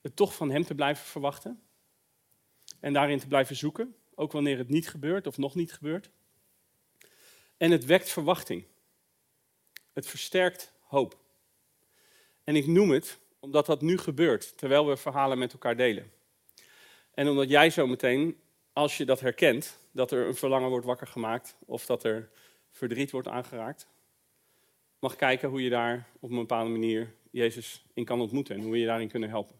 het 0.00 0.16
toch 0.16 0.34
van 0.34 0.50
Hem 0.50 0.64
te 0.64 0.74
blijven 0.74 1.06
verwachten. 1.06 1.62
En 2.80 2.92
daarin 2.92 3.18
te 3.18 3.26
blijven 3.26 3.56
zoeken, 3.56 3.96
ook 4.14 4.32
wanneer 4.32 4.58
het 4.58 4.68
niet 4.68 4.88
gebeurt 4.88 5.26
of 5.26 5.38
nog 5.38 5.54
niet 5.54 5.72
gebeurt. 5.72 6.10
En 7.56 7.70
het 7.70 7.84
wekt 7.84 8.10
verwachting. 8.10 8.64
Het 9.92 10.06
versterkt 10.06 10.72
hoop. 10.80 11.18
En 12.44 12.56
ik 12.56 12.66
noem 12.66 12.90
het 12.90 13.18
omdat 13.38 13.66
dat 13.66 13.80
nu 13.80 13.98
gebeurt, 13.98 14.58
terwijl 14.58 14.86
we 14.86 14.96
verhalen 14.96 15.38
met 15.38 15.52
elkaar 15.52 15.76
delen. 15.76 16.12
En 17.14 17.28
omdat 17.28 17.48
jij 17.48 17.70
zo 17.70 17.86
meteen, 17.86 18.40
als 18.76 18.96
je 18.96 19.04
dat 19.04 19.20
herkent, 19.20 19.78
dat 19.90 20.10
er 20.10 20.26
een 20.26 20.34
verlangen 20.34 20.68
wordt 20.68 20.86
wakker 20.86 21.06
gemaakt 21.06 21.56
of 21.66 21.86
dat 21.86 22.04
er 22.04 22.30
verdriet 22.70 23.10
wordt 23.10 23.28
aangeraakt, 23.28 23.86
mag 24.98 25.16
kijken 25.16 25.48
hoe 25.48 25.62
je 25.62 25.70
daar 25.70 26.08
op 26.20 26.30
een 26.30 26.36
bepaalde 26.36 26.70
manier 26.70 27.14
Jezus 27.30 27.84
in 27.94 28.04
kan 28.04 28.20
ontmoeten 28.20 28.54
en 28.54 28.62
hoe 28.62 28.70
we 28.70 28.78
je 28.78 28.86
daarin 28.86 29.08
kunnen 29.08 29.28
helpen. 29.28 29.56